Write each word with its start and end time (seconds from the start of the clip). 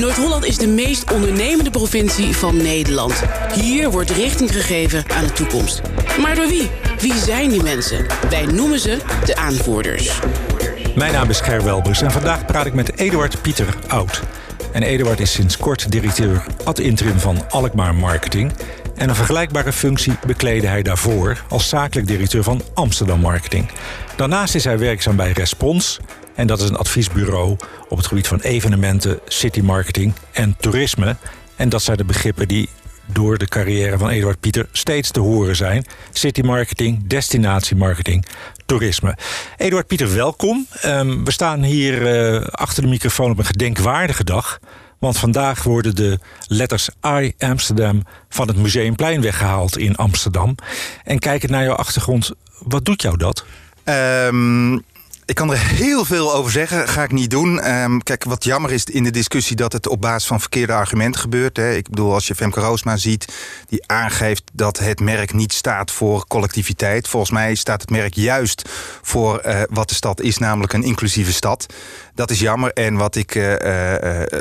Noord-Holland 0.00 0.44
is 0.44 0.58
de 0.58 0.66
meest 0.66 1.12
ondernemende 1.12 1.70
provincie 1.70 2.36
van 2.36 2.56
Nederland. 2.56 3.22
Hier 3.54 3.90
wordt 3.90 4.10
richting 4.10 4.52
gegeven 4.52 5.04
aan 5.08 5.24
de 5.24 5.32
toekomst. 5.32 5.80
Maar 6.20 6.34
door 6.34 6.46
wie? 6.46 6.70
Wie 6.98 7.14
zijn 7.14 7.48
die 7.48 7.62
mensen? 7.62 8.06
Wij 8.30 8.46
noemen 8.46 8.80
ze 8.80 8.98
de 9.24 9.36
aanvoerders. 9.36 10.20
Mijn 10.96 11.12
naam 11.12 11.30
is 11.30 11.40
Ger 11.40 11.64
Welbers 11.64 12.02
en 12.02 12.10
vandaag 12.10 12.44
praat 12.44 12.66
ik 12.66 12.74
met 12.74 12.98
Eduard 12.98 13.42
Pieter 13.42 13.76
Oud. 13.88 14.22
En 14.72 14.82
Eduard 14.82 15.20
is 15.20 15.32
sinds 15.32 15.56
kort 15.56 15.90
directeur 15.90 16.44
ad 16.64 16.78
interim 16.78 17.18
van 17.18 17.50
Alkmaar 17.50 17.94
Marketing. 17.94 18.52
En 18.94 19.08
een 19.08 19.14
vergelijkbare 19.14 19.72
functie 19.72 20.12
bekleedde 20.26 20.66
hij 20.66 20.82
daarvoor 20.82 21.44
als 21.48 21.68
zakelijk 21.68 22.06
directeur 22.06 22.42
van 22.42 22.62
Amsterdam 22.74 23.20
Marketing. 23.20 23.70
Daarnaast 24.16 24.54
is 24.54 24.64
hij 24.64 24.78
werkzaam 24.78 25.16
bij 25.16 25.32
Respons. 25.32 26.00
En 26.40 26.46
dat 26.46 26.60
is 26.60 26.68
een 26.68 26.76
adviesbureau 26.76 27.56
op 27.88 27.96
het 27.96 28.06
gebied 28.06 28.28
van 28.28 28.40
evenementen, 28.40 29.20
city 29.26 29.60
marketing 29.60 30.12
en 30.32 30.56
toerisme. 30.60 31.16
En 31.56 31.68
dat 31.68 31.82
zijn 31.82 31.96
de 31.96 32.04
begrippen 32.04 32.48
die 32.48 32.68
door 33.06 33.38
de 33.38 33.46
carrière 33.46 33.98
van 33.98 34.08
Eduard 34.08 34.40
Pieter 34.40 34.68
steeds 34.72 35.10
te 35.10 35.20
horen 35.20 35.56
zijn. 35.56 35.84
City 36.12 36.40
marketing, 36.40 37.06
destinatiemarketing, 37.06 38.24
marketing, 38.24 38.64
toerisme. 38.66 39.16
Eduard 39.56 39.86
Pieter, 39.86 40.14
welkom. 40.14 40.66
Um, 40.84 41.24
we 41.24 41.30
staan 41.30 41.62
hier 41.62 42.02
uh, 42.34 42.46
achter 42.46 42.82
de 42.82 42.88
microfoon 42.88 43.30
op 43.30 43.38
een 43.38 43.44
gedenkwaardige 43.44 44.24
dag. 44.24 44.58
Want 44.98 45.18
vandaag 45.18 45.62
worden 45.62 45.94
de 45.94 46.18
letters 46.46 46.88
I 47.06 47.32
Amsterdam 47.38 48.02
van 48.28 48.48
het 48.48 48.56
Museumplein 48.56 49.20
weggehaald 49.20 49.78
in 49.78 49.96
Amsterdam. 49.96 50.54
En 51.04 51.18
kijkend 51.18 51.50
naar 51.50 51.64
jouw 51.64 51.74
achtergrond, 51.74 52.30
wat 52.58 52.84
doet 52.84 53.02
jou 53.02 53.16
dat? 53.16 53.44
Um, 53.84 54.84
ik 55.30 55.36
kan 55.36 55.50
er 55.50 55.58
heel 55.58 56.04
veel 56.04 56.34
over 56.34 56.50
zeggen, 56.50 56.88
ga 56.88 57.02
ik 57.02 57.12
niet 57.12 57.30
doen. 57.30 57.70
Um, 57.70 58.02
kijk, 58.02 58.24
wat 58.24 58.44
jammer 58.44 58.72
is 58.72 58.84
in 58.84 59.04
de 59.04 59.10
discussie 59.10 59.56
dat 59.56 59.72
het 59.72 59.88
op 59.88 60.00
basis 60.00 60.28
van 60.28 60.40
verkeerde 60.40 60.72
argumenten 60.72 61.20
gebeurt. 61.20 61.56
Hè. 61.56 61.72
Ik 61.72 61.88
bedoel, 61.88 62.12
als 62.12 62.26
je 62.26 62.34
Femke 62.34 62.60
Roosma 62.60 62.96
ziet, 62.96 63.32
die 63.68 63.86
aangeeft 63.86 64.42
dat 64.52 64.78
het 64.78 65.00
merk 65.00 65.32
niet 65.32 65.52
staat 65.52 65.90
voor 65.90 66.26
collectiviteit. 66.26 67.08
Volgens 67.08 67.32
mij 67.32 67.54
staat 67.54 67.80
het 67.80 67.90
merk 67.90 68.14
juist 68.14 68.68
voor 69.02 69.42
uh, 69.46 69.60
wat 69.68 69.88
de 69.88 69.94
stad 69.94 70.20
is, 70.20 70.38
namelijk 70.38 70.72
een 70.72 70.82
inclusieve 70.82 71.32
stad. 71.32 71.66
Dat 72.14 72.30
is 72.30 72.40
jammer. 72.40 72.72
En 72.72 72.94
wat 72.94 73.16
ik 73.16 73.34
uh, 73.34 73.54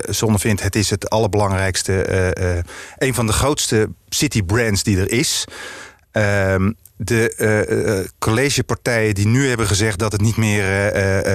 zonde 0.10 0.40
vind, 0.40 0.62
het 0.62 0.76
is 0.76 0.90
het 0.90 1.10
allerbelangrijkste, 1.10 2.66
een 2.98 3.14
van 3.14 3.28
de 3.28 3.34
grootste 3.34 3.90
city 4.10 4.44
brands 4.44 4.84
die 4.84 4.98
er 5.00 5.12
is. 5.12 5.46
Um, 6.12 6.76
de 7.02 7.34
uh, 7.38 8.10
collegepartijen 8.18 9.16
die 9.16 9.28
nu 9.28 9.48
hebben 9.48 9.68
gezegd 9.68 10.00
dat 10.00 10.12
het 10.12 10.22
niet 10.22 10.38
meer 10.38 10.92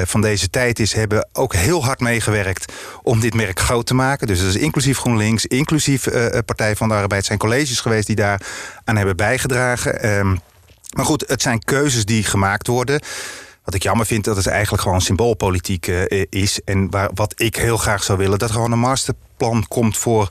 van 0.07 0.21
deze 0.21 0.51
tijd 0.51 0.79
is, 0.79 0.93
hebben 0.93 1.29
ook 1.33 1.55
heel 1.55 1.85
hard 1.85 2.01
meegewerkt 2.01 2.73
om 3.03 3.21
dit 3.21 3.35
merk 3.35 3.61
groot 3.61 3.87
te 3.87 3.95
maken. 3.95 4.27
Dus 4.27 4.39
dat 4.39 4.49
is 4.49 4.57
inclusief 4.57 4.99
GroenLinks, 4.99 5.47
inclusief 5.47 6.09
Partij 6.45 6.77
van 6.77 6.89
de 6.89 6.95
Arbeid, 6.95 7.25
zijn 7.25 7.39
colleges 7.39 7.81
geweest 7.81 8.07
die 8.07 8.17
daar 8.17 8.41
aan 8.85 8.97
hebben 8.97 9.17
bijgedragen. 9.17 10.19
Um, 10.19 10.41
maar 10.97 11.05
goed, 11.05 11.25
het 11.29 11.43
zijn 11.43 11.65
keuzes 11.65 12.05
die 12.05 12.25
gemaakt 12.25 12.67
worden. 12.67 13.01
Wat 13.65 13.75
ik 13.75 13.83
jammer 13.83 14.07
vind, 14.07 14.25
dat 14.25 14.37
het 14.37 14.47
eigenlijk 14.47 14.83
gewoon 14.83 15.01
symboolpolitiek 15.01 15.87
is. 16.29 16.61
En 16.65 16.91
waar, 16.91 17.11
wat 17.15 17.35
ik 17.37 17.57
heel 17.57 17.77
graag 17.77 18.03
zou 18.03 18.19
willen, 18.19 18.39
dat 18.39 18.51
gewoon 18.51 18.73
een 18.73 18.79
masterplan 18.79 19.65
komt 19.69 19.99
voor 19.99 20.29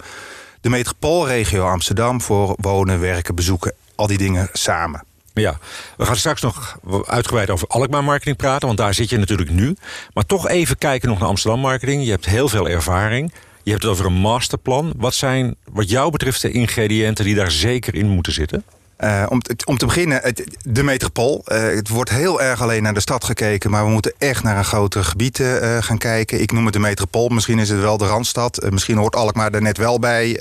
de 0.62 0.70
metropoolregio 0.70 1.68
Amsterdam. 1.68 2.22
Voor 2.22 2.56
wonen, 2.62 3.00
werken, 3.00 3.36
bezoeken, 3.36 3.74
al 3.96 4.08
die 4.08 4.18
dingen 4.18 4.50
samen. 4.54 5.04
Ja, 5.34 5.58
we 5.98 6.06
gaan 6.06 6.16
straks 6.16 6.42
nog 6.42 6.78
uitgebreid 7.06 7.50
over 7.50 7.68
Alkmaar 7.68 8.04
marketing 8.04 8.38
praten, 8.38 8.68
want 8.68 8.80
daar 8.80 8.94
zit 8.94 9.10
je 9.10 9.18
natuurlijk 9.18 9.50
nu. 9.50 9.76
Maar 10.14 10.26
toch 10.26 10.48
even 10.48 10.78
kijken 10.78 11.10
nog 11.10 11.20
naar 11.20 11.28
Amsterdam 11.28 11.60
marketing. 11.60 12.04
Je 12.04 12.12
hebt 12.12 12.26
heel 12.26 12.50
veel 12.50 12.70
ervaring. 12.70 13.34
Je 13.64 13.72
hebt 13.72 13.84
het 13.84 13.92
over 13.92 14.06
een 14.06 14.14
masterplan. 14.14 14.94
Wat 14.98 15.14
zijn, 15.14 15.56
wat 15.72 15.90
jou 15.90 16.12
betreft, 16.12 16.42
de 16.42 16.52
ingrediënten 16.52 17.26
die 17.26 17.36
daar 17.36 17.52
zeker 17.52 17.96
in 17.96 18.08
moeten 18.08 18.34
zitten? 18.34 18.64
Uh, 19.00 19.26
om, 19.30 19.42
om, 19.66 19.78
te 19.78 19.86
beginnen, 19.86 20.34
de 20.62 20.84
metropool. 20.84 21.44
Uh, 21.48 21.62
het 21.62 21.90
wordt 21.90 22.10
heel 22.10 22.42
erg 22.42 22.62
alleen 22.62 22.84
naar 22.84 22.94
de 22.94 23.00
stad 23.00 23.24
gekeken... 23.24 23.70
maar 23.72 23.86
we 23.86 23.92
moeten 23.92 24.14
echt 24.18 24.44
naar 24.44 24.58
een 24.58 24.66
groter 24.66 25.04
gebied 25.04 25.40
uh, 25.40 25.78
gaan 25.82 25.98
kijken. 25.98 26.42
Ik 26.42 26.52
noem 26.52 26.64
het 26.66 26.74
de 26.74 26.80
metropool. 26.80 27.28
Misschien 27.28 27.60
is 27.60 27.70
het 27.70 27.80
wel 27.80 27.98
de 27.98 28.08
Randstad. 28.08 28.68
misschien 28.70 28.98
hoort 28.98 29.16
Alkmaar 29.16 29.54
er 29.54 29.62
net 29.62 29.78
wel 29.78 30.00
bij 30.00 30.40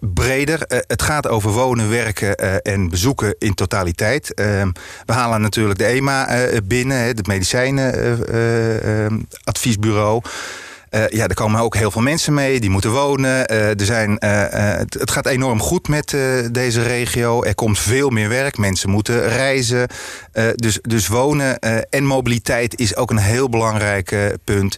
breder. 0.00 0.62
Uh, 0.68 0.78
het 0.86 1.02
gaat 1.02 1.28
over 1.28 1.50
wonen, 1.50 1.90
werken 1.90 2.44
uh, 2.44 2.54
en 2.62 2.88
bezoeken 2.88 3.34
in 3.38 3.54
totaliteit. 3.54 4.32
Uh, 4.34 4.62
we 5.06 5.12
halen 5.12 5.40
natuurlijk 5.40 5.78
de 5.78 5.84
EMA 5.84 6.36
uh, 6.36 6.56
binnen, 6.64 6.98
het 6.98 7.26
medicijnenadviesbureau. 7.26 10.22
Uh, 10.90 11.08
ja, 11.08 11.26
er 11.26 11.34
komen 11.34 11.60
ook 11.60 11.76
heel 11.76 11.90
veel 11.90 12.02
mensen 12.02 12.34
mee, 12.34 12.60
die 12.60 12.70
moeten 12.70 12.90
wonen. 12.90 13.52
Uh, 13.52 13.68
er 13.68 13.84
zijn, 13.84 14.10
uh, 14.10 14.44
het, 14.50 14.94
het, 14.94 15.10
gaat 15.10 15.26
enorm 15.26 15.60
goed 15.60 15.88
met 15.88 16.16
deze 16.52 16.82
regio. 16.82 17.42
Er 17.42 17.54
komt 17.54 17.78
veel 17.78 18.10
meer 18.10 18.28
werk, 18.28 18.58
mensen 18.58 18.90
moeten 18.90 19.28
reizen. 19.28 19.88
dus, 20.54 20.78
dus 20.82 21.06
wonen 21.06 21.58
en 21.90 22.04
mobiliteit 22.04 22.78
is 22.78 22.96
ook 22.96 23.10
een 23.10 23.18
heel 23.18 23.48
belangrijk 23.48 24.36
punt. 24.44 24.76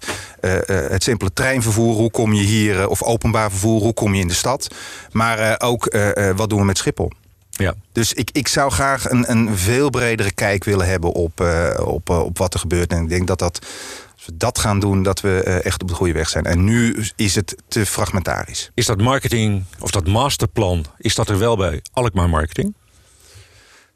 het 0.67 1.03
simpele 1.03 1.33
treinvervoer, 1.33 1.95
hoe 1.95 2.11
kom 2.11 2.33
je 2.33 2.43
hier, 2.43 2.89
of 2.89 3.03
openbaar 3.03 3.51
vervoer, 3.51 3.81
hoe 3.81 3.95
kom 3.95 4.15
je 4.15 4.21
in 4.21 4.28
de 4.28 4.34
stad. 4.34 4.75
Maar 5.12 5.61
ook, 5.61 5.97
wat 6.37 6.51
doen 6.51 6.59
we 6.59 6.65
met 6.65 6.78
Schiphol? 6.78 7.12
Ja. 7.51 7.75
Dus 7.93 8.12
ik, 8.12 8.31
ik 8.33 8.49
zou 8.49 8.71
graag 8.71 9.11
een, 9.11 9.31
een 9.31 9.56
veel 9.56 9.91
bredere 9.91 10.33
kijk 10.33 10.65
willen 10.65 10.87
hebben 10.87 11.12
op, 11.12 11.41
op, 11.84 12.09
op 12.09 12.39
wat 12.39 12.55
er 12.55 12.61
gebeurt. 12.61 12.93
En 12.93 13.03
ik 13.03 13.09
denk 13.09 13.27
dat 13.27 13.39
dat 13.39 13.67
als 14.22 14.31
we 14.31 14.37
dat 14.37 14.59
gaan 14.59 14.81
doen, 14.81 15.03
dat 15.03 15.21
we 15.21 15.43
uh, 15.47 15.65
echt 15.65 15.83
op 15.83 15.88
de 15.88 15.94
goede 15.94 16.12
weg 16.12 16.28
zijn. 16.28 16.44
En 16.44 16.65
nu 16.65 17.06
is 17.16 17.34
het 17.34 17.56
te 17.69 17.87
fragmentarisch. 17.87 18.71
Is 18.75 18.87
dat 18.87 19.00
marketing, 19.00 19.65
of 19.78 19.91
dat 19.91 20.06
masterplan, 20.06 20.84
is 20.99 21.15
dat 21.15 21.28
er 21.28 21.38
wel 21.38 21.56
bij 21.56 21.83
Alkmaar 21.93 22.28
Marketing? 22.28 22.75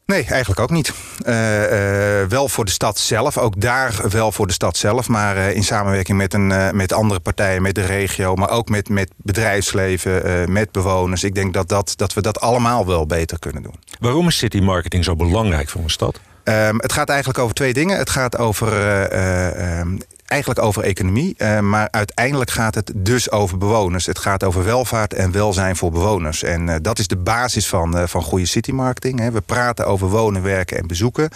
Nee, 0.06 0.24
eigenlijk 0.24 0.60
ook 0.60 0.70
niet. 0.70 0.92
Uh, 1.26 2.22
uh, 2.22 2.28
wel 2.28 2.48
voor 2.48 2.64
de 2.64 2.70
stad 2.70 2.98
zelf, 2.98 3.38
ook 3.38 3.60
daar 3.60 4.00
wel 4.08 4.32
voor 4.32 4.46
de 4.46 4.52
stad 4.52 4.76
zelf. 4.76 5.08
Maar 5.08 5.36
uh, 5.36 5.54
in 5.54 5.64
samenwerking 5.64 6.18
met, 6.18 6.34
een, 6.34 6.76
met 6.76 6.92
andere 6.92 7.20
partijen, 7.20 7.62
met 7.62 7.74
de 7.74 7.84
regio... 7.84 8.34
maar 8.34 8.50
ook 8.50 8.68
met, 8.68 8.88
met 8.88 9.10
bedrijfsleven, 9.16 10.52
met 10.52 10.72
bewoners. 10.72 11.24
Ik 11.24 11.34
denk 11.34 11.54
dat, 11.54 11.68
dat, 11.68 11.92
dat 11.96 12.14
we 12.14 12.22
dat 12.22 12.40
allemaal 12.40 12.86
wel 12.86 13.06
beter 13.06 13.38
kunnen 13.38 13.62
doen. 13.62 13.80
Waarom 13.98 14.26
is 14.26 14.38
city 14.38 14.58
marketing 14.58 15.04
zo 15.04 15.16
belangrijk 15.16 15.68
voor 15.68 15.82
een 15.82 15.90
stad? 15.90 16.20
Um, 16.44 16.78
het 16.78 16.92
gaat 16.92 17.08
eigenlijk 17.08 17.38
over 17.38 17.54
twee 17.54 17.72
dingen. 17.72 17.98
Het 17.98 18.10
gaat 18.10 18.38
over 18.38 18.72
ehm, 19.02 19.96
eigenlijk 20.26 20.62
over 20.62 20.82
economie. 20.82 21.34
Uh, 21.38 21.60
maar 21.60 21.88
uiteindelijk 21.90 22.50
gaat 22.50 22.74
het 22.74 22.92
dus 22.94 23.30
over 23.30 23.58
bewoners. 23.58 24.06
Het 24.06 24.18
gaat 24.18 24.44
over 24.44 24.64
welvaart 24.64 25.14
en 25.14 25.32
welzijn 25.32 25.76
voor 25.76 25.90
bewoners. 25.90 26.42
En 26.42 26.68
uh, 26.68 26.74
dat 26.82 26.98
is 26.98 27.06
de 27.06 27.16
basis 27.16 27.68
van, 27.68 27.96
uh, 27.96 28.06
van 28.06 28.22
goede 28.22 28.46
citymarketing. 28.46 29.18
Hè. 29.18 29.30
We 29.30 29.40
praten 29.40 29.86
over 29.86 30.08
wonen, 30.08 30.42
werken 30.42 30.78
en 30.78 30.86
bezoeken. 30.86 31.28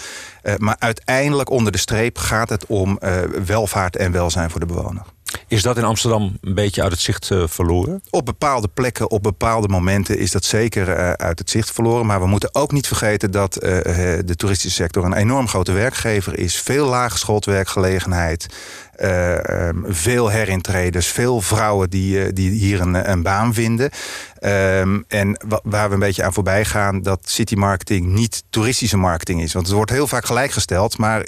maar 0.56 0.76
uiteindelijk 0.78 1.50
onder 1.50 1.72
de 1.72 1.78
streep 1.78 2.18
gaat 2.18 2.48
het 2.48 2.66
om 2.66 2.98
welvaart 3.44 3.96
en 3.96 4.12
welzijn 4.12 4.50
voor 4.50 4.60
de 4.60 4.66
bewoner. 4.66 5.02
Is 5.50 5.62
dat 5.62 5.76
in 5.76 5.84
Amsterdam 5.84 6.38
een 6.40 6.54
beetje 6.54 6.82
uit 6.82 6.92
het 6.92 7.00
zicht 7.00 7.30
uh, 7.30 7.42
verloren? 7.46 8.02
Op 8.10 8.24
bepaalde 8.24 8.68
plekken, 8.68 9.10
op 9.10 9.22
bepaalde 9.22 9.68
momenten 9.68 10.18
is 10.18 10.30
dat 10.30 10.44
zeker 10.44 10.88
uh, 10.88 11.12
uit 11.12 11.38
het 11.38 11.50
zicht 11.50 11.70
verloren. 11.70 12.06
Maar 12.06 12.20
we 12.20 12.26
moeten 12.26 12.54
ook 12.54 12.72
niet 12.72 12.86
vergeten 12.86 13.30
dat 13.30 13.64
uh, 13.64 13.70
de 14.24 14.34
toeristische 14.36 14.82
sector 14.82 15.04
een 15.04 15.12
enorm 15.12 15.48
grote 15.48 15.72
werkgever 15.72 16.38
is. 16.38 16.60
Veel 16.60 16.86
laaggeschoold 16.86 17.44
werkgelegenheid. 17.44 18.46
Um, 19.02 19.84
veel 19.88 20.30
herintreders, 20.30 21.06
veel 21.06 21.40
vrouwen 21.40 21.90
die, 21.90 22.32
die 22.32 22.50
hier 22.50 22.80
een, 22.80 23.10
een 23.10 23.22
baan 23.22 23.54
vinden. 23.54 23.90
Um, 24.40 25.04
en 25.08 25.36
waar 25.62 25.88
we 25.88 25.94
een 25.94 26.00
beetje 26.00 26.22
aan 26.22 26.32
voorbij 26.32 26.64
gaan, 26.64 27.02
dat 27.02 27.20
city 27.24 27.54
marketing 27.54 28.06
niet 28.06 28.42
toeristische 28.50 28.96
marketing 28.96 29.42
is. 29.42 29.52
Want 29.52 29.66
het 29.66 29.74
wordt 29.74 29.90
heel 29.90 30.06
vaak 30.06 30.26
gelijkgesteld, 30.26 30.98
maar 30.98 31.26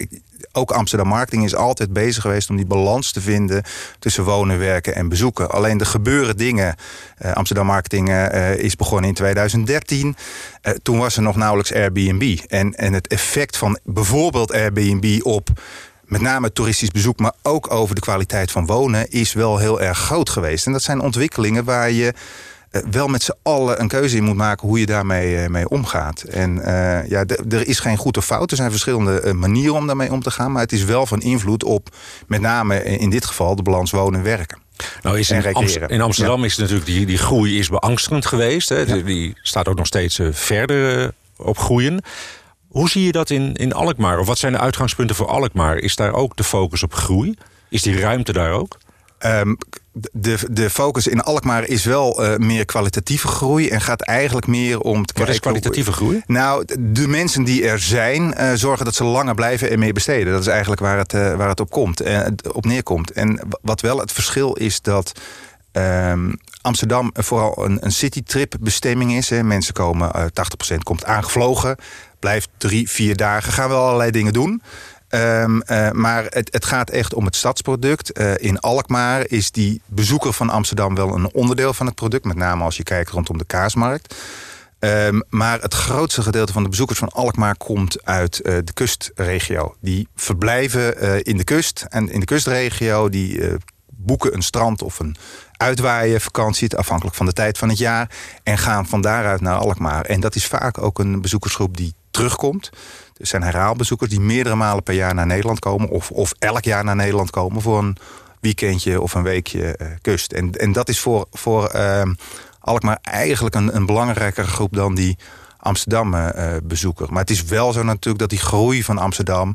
ook 0.52 0.70
Amsterdam 0.70 1.08
Marketing 1.08 1.44
is 1.44 1.54
altijd 1.54 1.92
bezig 1.92 2.22
geweest 2.22 2.50
om 2.50 2.56
die 2.56 2.66
balans 2.66 3.12
te 3.12 3.20
vinden 3.20 3.62
tussen 3.98 4.24
wonen, 4.24 4.58
werken 4.58 4.94
en 4.94 5.08
bezoeken. 5.08 5.50
Alleen 5.50 5.80
er 5.80 5.86
gebeuren 5.86 6.36
dingen. 6.36 6.74
Uh, 7.24 7.32
Amsterdam 7.32 7.66
Marketing 7.66 8.08
uh, 8.08 8.54
is 8.54 8.76
begonnen 8.76 9.08
in 9.08 9.14
2013. 9.14 10.06
Uh, 10.62 10.74
toen 10.82 10.98
was 10.98 11.16
er 11.16 11.22
nog 11.22 11.36
nauwelijks 11.36 11.74
Airbnb. 11.74 12.38
En, 12.48 12.74
en 12.74 12.92
het 12.92 13.06
effect 13.06 13.56
van 13.56 13.78
bijvoorbeeld 13.84 14.52
Airbnb 14.52 15.20
op 15.22 15.48
met 16.04 16.20
name 16.20 16.52
toeristisch 16.52 16.90
bezoek, 16.90 17.18
maar 17.18 17.32
ook 17.42 17.70
over 17.70 17.94
de 17.94 18.00
kwaliteit 18.00 18.50
van 18.50 18.66
wonen, 18.66 19.10
is 19.10 19.32
wel 19.32 19.58
heel 19.58 19.80
erg 19.80 19.98
groot 19.98 20.30
geweest. 20.30 20.66
En 20.66 20.72
dat 20.72 20.82
zijn 20.82 21.00
ontwikkelingen 21.00 21.64
waar 21.64 21.90
je 21.90 22.12
wel 22.90 23.08
met 23.08 23.22
z'n 23.22 23.34
allen 23.42 23.80
een 23.80 23.88
keuze 23.88 24.16
in 24.16 24.24
moet 24.24 24.36
maken 24.36 24.68
hoe 24.68 24.80
je 24.80 24.86
daarmee 24.86 25.42
uh, 25.42 25.46
mee 25.46 25.68
omgaat. 25.68 26.22
En 26.22 26.56
uh, 26.56 27.08
ja, 27.08 27.24
er 27.48 27.68
is 27.68 27.78
geen 27.78 27.96
goed 27.96 28.16
of 28.16 28.24
fout. 28.24 28.50
Er 28.50 28.56
zijn 28.56 28.70
verschillende 28.70 29.34
manieren 29.34 29.74
om 29.74 29.86
daarmee 29.86 30.12
om 30.12 30.22
te 30.22 30.30
gaan. 30.30 30.52
Maar 30.52 30.62
het 30.62 30.72
is 30.72 30.84
wel 30.84 31.06
van 31.06 31.20
invloed 31.20 31.64
op 31.64 31.88
met 32.26 32.40
name 32.40 32.84
in 32.84 33.10
dit 33.10 33.24
geval 33.24 33.56
de 33.56 33.62
balans 33.62 33.90
wonen 33.90 34.18
en 34.18 34.24
werken. 34.24 34.58
Nou 35.02 35.18
is 35.18 35.30
in, 35.30 35.44
in 35.86 36.00
Amsterdam 36.00 36.40
ja. 36.40 36.46
is 36.46 36.56
natuurlijk 36.56 36.86
die, 36.86 37.06
die 37.06 37.18
groei 37.18 37.58
is 37.58 37.68
beangstigend 37.68 38.26
geweest. 38.26 38.68
Hè? 38.68 38.78
Ja. 38.78 38.96
Die 38.96 39.32
staat 39.42 39.68
ook 39.68 39.76
nog 39.76 39.86
steeds 39.86 40.20
verder 40.30 41.12
op 41.36 41.58
groeien. 41.58 42.02
Hoe 42.68 42.88
zie 42.88 43.04
je 43.04 43.12
dat 43.12 43.30
in, 43.30 43.54
in 43.54 43.72
Alkmaar? 43.72 44.18
Of 44.18 44.26
wat 44.26 44.38
zijn 44.38 44.52
de 44.52 44.58
uitgangspunten 44.58 45.16
voor 45.16 45.26
Alkmaar? 45.26 45.76
Is 45.76 45.96
daar 45.96 46.12
ook 46.12 46.36
de 46.36 46.44
focus 46.44 46.82
op 46.82 46.94
groei? 46.94 47.34
Is 47.68 47.82
die 47.82 48.00
ruimte 48.00 48.32
daar 48.32 48.52
ook? 48.52 48.78
Um, 49.26 49.58
de, 49.92 50.38
de 50.50 50.70
focus 50.70 51.06
in 51.06 51.22
Alkmaar 51.22 51.64
is 51.64 51.84
wel 51.84 52.24
uh, 52.24 52.36
meer 52.36 52.64
kwalitatieve 52.64 53.28
groei... 53.28 53.68
en 53.68 53.80
gaat 53.80 54.02
eigenlijk 54.02 54.46
meer 54.46 54.80
om 54.80 55.06
te 55.06 55.14
Wat 55.18 55.28
is 55.28 55.40
kwalitatieve 55.40 55.92
groei? 55.92 56.22
Nou, 56.26 56.64
de 56.78 57.08
mensen 57.08 57.44
die 57.44 57.68
er 57.68 57.78
zijn, 57.78 58.34
uh, 58.38 58.52
zorgen 58.54 58.84
dat 58.84 58.94
ze 58.94 59.04
langer 59.04 59.34
blijven 59.34 59.70
en 59.70 59.78
meer 59.78 59.92
besteden. 59.92 60.32
Dat 60.32 60.40
is 60.40 60.46
eigenlijk 60.46 60.80
waar 60.80 60.98
het, 60.98 61.12
uh, 61.12 61.34
waar 61.34 61.48
het 61.48 61.60
op, 61.60 61.70
komt, 61.70 62.00
en 62.00 62.34
op 62.52 62.64
neerkomt. 62.64 63.10
En 63.10 63.40
wat 63.62 63.80
wel 63.80 63.98
het 63.98 64.12
verschil 64.12 64.52
is 64.52 64.80
dat... 64.80 65.12
Um, 65.72 66.34
Amsterdam 66.62 67.10
vooral 67.14 67.64
een, 67.64 67.78
een 67.80 67.92
citytrip 67.92 68.54
bestemming 68.60 69.12
is. 69.12 69.30
Hè. 69.30 69.42
Mensen 69.42 69.74
komen, 69.74 70.10
uh, 70.16 70.24
80% 70.74 70.76
komt 70.82 71.04
aangevlogen. 71.04 71.76
Blijft 72.18 72.48
drie, 72.58 72.90
vier 72.90 73.16
dagen. 73.16 73.52
Gaan 73.52 73.68
wel 73.68 73.84
allerlei 73.84 74.10
dingen 74.10 74.32
doen. 74.32 74.62
Um, 75.14 75.62
uh, 75.66 75.90
maar 75.90 76.24
het, 76.28 76.48
het, 76.52 76.64
gaat 76.64 76.90
echt 76.90 77.14
om 77.14 77.24
het 77.24 77.36
stadsproduct. 77.36 78.18
Uh, 78.18 78.32
in 78.36 78.60
Alkmaar 78.60 79.24
is 79.26 79.50
die 79.50 79.82
bezoeker 79.86 80.32
van 80.32 80.50
Amsterdam 80.50 80.94
wel 80.94 81.14
een 81.14 81.32
onderdeel 81.32 81.74
van 81.74 81.86
het 81.86 81.94
product. 81.94 82.24
Met 82.24 82.36
name 82.36 82.64
als 82.64 82.76
je 82.76 82.82
kijkt 82.82 83.10
rondom 83.10 83.38
de 83.38 83.44
kaasmarkt. 83.44 84.14
Um, 84.78 85.22
maar 85.28 85.60
het 85.60 85.74
grootste 85.74 86.22
gedeelte 86.22 86.52
van 86.52 86.62
de 86.62 86.68
bezoekers 86.68 86.98
van 86.98 87.08
Alkmaar 87.08 87.56
komt 87.56 88.04
uit 88.04 88.40
uh, 88.42 88.58
de 88.64 88.72
kustregio. 88.72 89.74
Die 89.80 90.08
verblijven 90.16 91.24
in 91.24 91.36
de 91.36 91.44
kust 91.44 91.86
en 91.88 92.08
in 92.10 92.20
de 92.20 92.26
kustregio. 92.26 93.08
Die 93.08 93.58
boeken 93.86 94.34
een 94.34 94.42
strand 94.42 94.82
of 94.82 94.98
een 94.98 95.16
uitwaaien 95.56 96.20
vakantie, 96.20 96.76
afhankelijk 96.76 97.16
van 97.16 97.26
de 97.26 97.32
tijd 97.32 97.58
van 97.58 97.68
het 97.68 97.78
jaar. 97.78 98.10
En 98.42 98.58
gaan 98.58 98.86
van 98.86 99.00
daaruit 99.00 99.40
naar 99.40 99.56
Alkmaar. 99.56 100.04
En 100.04 100.20
dat 100.20 100.34
is 100.34 100.46
vaak 100.46 100.78
ook 100.78 100.98
een 100.98 101.20
bezoekersgroep 101.20 101.76
die 101.76 101.94
terugkomt. 102.10 102.70
Zijn 103.22 103.42
herhaalbezoekers 103.42 104.10
die 104.10 104.20
meerdere 104.20 104.54
malen 104.54 104.82
per 104.82 104.94
jaar 104.94 105.14
naar 105.14 105.26
Nederland 105.26 105.58
komen. 105.58 105.88
Of, 105.88 106.10
of 106.10 106.32
elk 106.38 106.64
jaar 106.64 106.84
naar 106.84 106.96
Nederland 106.96 107.30
komen 107.30 107.62
voor 107.62 107.78
een 107.78 107.96
weekendje 108.40 109.00
of 109.00 109.14
een 109.14 109.22
weekje 109.22 109.78
uh, 109.78 109.88
kust. 110.00 110.32
En, 110.32 110.52
en 110.52 110.72
dat 110.72 110.88
is 110.88 111.00
voor, 111.00 111.26
voor 111.30 111.72
uh, 111.74 112.02
Alkmaar 112.60 112.98
eigenlijk 113.02 113.54
een, 113.54 113.76
een 113.76 113.86
belangrijkere 113.86 114.46
groep 114.46 114.72
dan 114.74 114.94
die 114.94 115.16
Amsterdam-bezoeker. 115.58 117.06
maar 117.10 117.20
het 117.20 117.30
is 117.30 117.44
wel 117.44 117.72
zo 117.72 117.82
natuurlijk 117.82 118.18
dat 118.18 118.30
die 118.30 118.38
groei 118.38 118.84
van 118.84 118.98
Amsterdam 118.98 119.54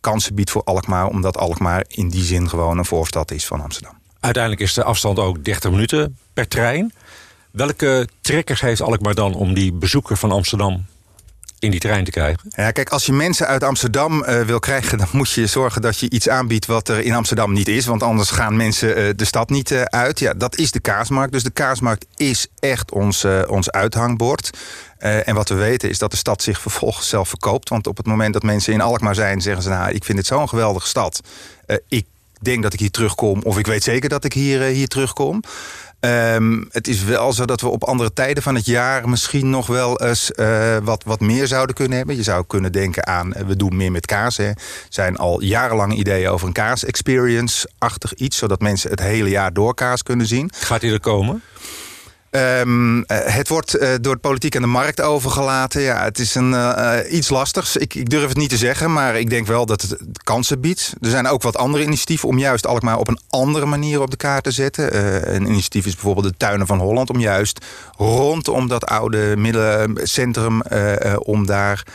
kansen 0.00 0.34
biedt 0.34 0.50
voor 0.50 0.64
Alkmaar... 0.64 1.06
omdat 1.06 1.36
Alkmaar 1.36 1.84
in 1.88 2.08
die 2.08 2.24
zin 2.24 2.48
gewoon 2.48 2.78
een 2.78 2.84
voorstad 2.84 3.30
is 3.30 3.46
van 3.46 3.60
Amsterdam. 3.60 3.92
Uiteindelijk 4.20 4.62
is 4.62 4.74
de 4.74 4.84
afstand 4.84 5.18
ook 5.18 5.44
30 5.44 5.70
minuten 5.70 6.18
per 6.32 6.48
trein. 6.48 6.92
Welke 7.50 8.08
trekkers 8.20 8.60
heeft 8.60 8.80
Alkmaar 8.80 9.14
dan 9.14 9.34
om 9.34 9.54
die 9.54 9.72
bezoeker 9.72 10.16
van 10.16 10.32
Amsterdam 10.32 10.84
in 11.62 11.70
die 11.70 11.80
trein 11.80 12.04
te 12.04 12.10
krijgen? 12.10 12.40
Ja, 12.48 12.70
kijk, 12.70 12.88
als 12.88 13.06
je 13.06 13.12
mensen 13.12 13.46
uit 13.46 13.62
Amsterdam 13.62 14.24
uh, 14.24 14.40
wil 14.40 14.58
krijgen... 14.58 14.98
dan 15.02 15.08
moet 15.12 15.30
je 15.30 15.46
zorgen 15.46 15.82
dat 15.82 15.98
je 15.98 16.10
iets 16.10 16.28
aanbiedt 16.28 16.66
wat 16.66 16.88
er 16.88 17.00
in 17.00 17.14
Amsterdam 17.14 17.52
niet 17.52 17.68
is. 17.68 17.86
Want 17.86 18.02
anders 18.02 18.30
gaan 18.30 18.56
mensen 18.56 18.98
uh, 18.98 19.10
de 19.16 19.24
stad 19.24 19.50
niet 19.50 19.70
uh, 19.70 19.82
uit. 19.82 20.18
Ja, 20.18 20.34
dat 20.34 20.56
is 20.56 20.70
de 20.70 20.80
kaasmarkt. 20.80 21.32
Dus 21.32 21.42
de 21.42 21.50
kaasmarkt 21.50 22.06
is 22.16 22.46
echt 22.58 22.92
ons, 22.92 23.26
ons 23.46 23.70
uithangbord. 23.70 24.50
en 24.98 25.34
wat 25.34 25.48
we 25.48 25.54
weten 25.54 25.88
is 25.88 25.98
dat 25.98 26.10
de 26.10 26.16
stad 26.16 26.42
zich 26.42 26.60
vervolgens 26.60 27.08
zelf 27.08 27.28
verkoopt. 27.28 27.68
Want 27.68 27.86
op 27.86 27.96
het 27.96 28.06
moment 28.06 28.32
dat 28.32 28.42
mensen 28.42 28.72
in 28.72 28.80
Alkmaar 28.80 29.14
zijn... 29.14 29.40
zeggen 29.40 29.62
ze, 29.62 29.68
nou, 29.68 29.92
ik 29.92 30.04
vind 30.04 30.18
dit 30.18 30.26
zo'n 30.26 30.48
geweldige 30.48 30.86
stad. 30.86 31.20
ik 31.88 32.06
denk 32.44 32.62
dat 32.62 32.72
ik 32.72 32.80
hier 32.80 32.90
terugkom. 32.90 33.42
Of 33.42 33.58
ik 33.58 33.66
weet 33.66 33.82
zeker 33.82 34.08
dat 34.08 34.24
ik 34.24 34.32
hier, 34.32 34.60
hier 34.62 34.88
terugkom. 34.88 35.42
Um, 36.04 36.68
het 36.70 36.88
is 36.88 37.04
wel 37.04 37.32
zo 37.32 37.44
dat 37.44 37.60
we 37.60 37.68
op 37.68 37.84
andere 37.84 38.12
tijden 38.12 38.42
van 38.42 38.54
het 38.54 38.66
jaar 38.66 39.08
misschien 39.08 39.50
nog 39.50 39.66
wel 39.66 40.00
eens 40.00 40.30
uh, 40.34 40.76
wat, 40.82 41.04
wat 41.04 41.20
meer 41.20 41.46
zouden 41.46 41.74
kunnen 41.74 41.96
hebben. 41.96 42.16
Je 42.16 42.22
zou 42.22 42.44
kunnen 42.46 42.72
denken 42.72 43.06
aan, 43.06 43.34
we 43.46 43.56
doen 43.56 43.76
meer 43.76 43.92
met 43.92 44.06
kaas. 44.06 44.38
Er 44.38 44.56
zijn 44.88 45.16
al 45.16 45.42
jarenlang 45.42 45.94
ideeën 45.94 46.28
over 46.28 46.46
een 46.46 46.52
kaas-experience-achtig 46.52 48.14
iets. 48.14 48.36
Zodat 48.36 48.60
mensen 48.60 48.90
het 48.90 49.00
hele 49.00 49.28
jaar 49.28 49.52
door 49.52 49.74
kaas 49.74 50.02
kunnen 50.02 50.26
zien. 50.26 50.50
Gaat 50.54 50.80
die 50.80 50.92
er 50.92 51.00
komen? 51.00 51.42
Um, 52.34 52.96
uh, 52.96 53.02
het 53.08 53.48
wordt 53.48 53.80
uh, 53.80 53.88
door 54.00 54.14
de 54.14 54.20
politiek 54.20 54.54
en 54.54 54.60
de 54.60 54.66
markt 54.66 55.00
overgelaten. 55.00 55.82
Ja, 55.82 56.04
het 56.04 56.18
is 56.18 56.34
een, 56.34 56.50
uh, 56.50 56.98
iets 57.10 57.28
lastigs. 57.28 57.76
Ik, 57.76 57.94
ik, 57.94 58.10
durf 58.10 58.28
het 58.28 58.36
niet 58.36 58.50
te 58.50 58.56
zeggen, 58.56 58.92
maar 58.92 59.18
ik 59.18 59.30
denk 59.30 59.46
wel 59.46 59.66
dat 59.66 59.82
het 59.82 59.96
kansen 60.24 60.60
biedt. 60.60 60.92
Er 61.00 61.10
zijn 61.10 61.26
ook 61.26 61.42
wat 61.42 61.56
andere 61.56 61.84
initiatieven 61.84 62.28
om 62.28 62.38
juist 62.38 62.66
Alkmaar 62.66 62.98
op 62.98 63.08
een 63.08 63.20
andere 63.28 63.66
manier 63.66 64.00
op 64.00 64.10
de 64.10 64.16
kaart 64.16 64.44
te 64.44 64.50
zetten. 64.50 64.96
een 65.34 65.46
initiatief 65.46 65.86
is 65.86 65.94
bijvoorbeeld 65.94 66.26
de 66.26 66.34
Tuinen 66.36 66.66
van 66.66 66.78
Holland. 66.78 67.10
Om 67.10 67.20
juist 67.20 67.64
rondom 67.96 68.68
dat 68.68 68.86
oude 68.86 69.36
middencentrum, 69.36 70.62
om 71.18 71.46
daar... 71.46 71.86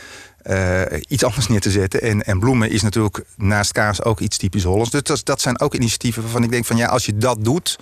Iets 1.08 1.24
anders 1.24 1.48
neer 1.48 1.60
te 1.60 1.70
zetten. 1.70 2.02
En, 2.02 2.22
en 2.22 2.38
bloemen 2.38 2.70
is 2.70 2.82
natuurlijk 2.82 3.24
naast 3.36 3.72
kaas 3.72 4.02
ook 4.02 4.20
iets 4.20 4.36
typisch 4.36 4.64
Hollands. 4.64 4.90
Dus 4.90 5.02
dat, 5.02 5.20
dat 5.24 5.40
zijn 5.40 5.60
ook 5.60 5.74
initiatieven 5.74 6.22
waarvan 6.22 6.42
ik 6.42 6.50
denk 6.50 6.64
van 6.64 6.76
ja, 6.76 6.86
als 6.86 7.06
je 7.06 7.16
dat 7.16 7.44
doet 7.44 7.78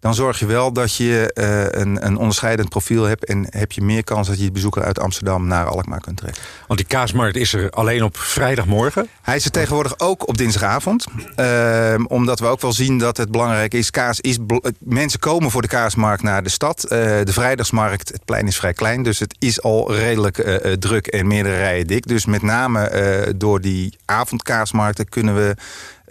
dan 0.00 0.14
zorg 0.14 0.38
je 0.38 0.46
wel 0.46 0.72
dat 0.72 0.94
je 0.94 1.30
uh, 1.34 1.80
een, 1.80 2.06
een 2.06 2.16
onderscheidend 2.16 2.68
profiel 2.68 3.04
hebt... 3.04 3.24
en 3.24 3.46
heb 3.50 3.72
je 3.72 3.82
meer 3.82 4.04
kans 4.04 4.28
dat 4.28 4.38
je 4.38 4.44
de 4.44 4.52
bezoeker 4.52 4.82
uit 4.82 4.98
Amsterdam 4.98 5.46
naar 5.46 5.66
Alkmaar 5.66 6.00
kunt 6.00 6.16
trekken. 6.16 6.42
Want 6.66 6.78
die 6.78 6.88
kaasmarkt 6.88 7.36
is 7.36 7.52
er 7.52 7.70
alleen 7.70 8.02
op 8.02 8.16
vrijdagmorgen? 8.16 9.08
Hij 9.22 9.36
is 9.36 9.44
er 9.44 9.50
tegenwoordig 9.50 9.98
ook 9.98 10.28
op 10.28 10.36
dinsdagavond. 10.36 11.06
Uh, 11.36 11.94
omdat 12.06 12.40
we 12.40 12.46
ook 12.46 12.60
wel 12.60 12.72
zien 12.72 12.98
dat 12.98 13.16
het 13.16 13.30
belangrijk 13.30 13.74
is... 13.74 13.90
Kaas 13.90 14.20
is 14.20 14.38
mensen 14.78 15.20
komen 15.20 15.50
voor 15.50 15.62
de 15.62 15.68
kaasmarkt 15.68 16.22
naar 16.22 16.42
de 16.42 16.48
stad. 16.48 16.82
Uh, 16.84 16.88
de 17.24 17.32
vrijdagsmarkt, 17.32 18.08
het 18.08 18.24
plein 18.24 18.46
is 18.46 18.56
vrij 18.56 18.72
klein... 18.72 19.02
dus 19.02 19.18
het 19.18 19.34
is 19.38 19.62
al 19.62 19.94
redelijk 19.94 20.60
druk 20.78 21.06
en 21.06 21.26
meerdere 21.26 21.56
rijen 21.56 21.86
dik. 21.86 22.06
Dus 22.06 22.26
met 22.26 22.42
name 22.42 23.34
door 23.36 23.60
die 23.60 23.96
avondkaasmarkten 24.04 25.08
kunnen 25.08 25.34
we... 25.34 25.56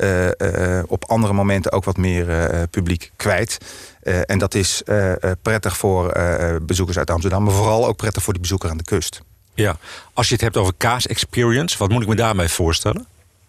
Uh, 0.02 0.26
uh, 0.26 0.84
op 0.88 1.06
andere 1.06 1.34
momenten 1.34 1.72
ook 1.72 1.84
wat 1.84 1.98
meer 1.98 2.30
uh, 2.30 2.62
publiek 2.70 3.12
kwijt. 3.16 3.58
en 4.26 4.40
dat 4.40 4.54
is 4.54 4.82
prettig 5.42 5.78
voor 5.78 6.20
bezoekers 6.62 6.98
uit 6.98 7.10
Amsterdam, 7.10 7.44
maar 7.44 7.54
vooral 7.54 7.88
ook 7.88 7.98
prettig 7.98 8.24
voor 8.24 8.34
die 8.34 8.42
bezoeker 8.42 8.70
aan 8.70 8.78
de 8.78 8.84
kust. 8.84 9.22
Ja, 9.54 9.78
als 10.14 10.28
je 10.28 10.34
het 10.34 10.44
hebt 10.44 10.58
over 10.58 10.74
kaas-experience, 10.78 11.78
wat 11.78 11.90
moet 11.90 12.02
ik 12.02 12.08
me 12.08 12.16
daarmee 12.16 12.48
voorstellen? 12.48 13.06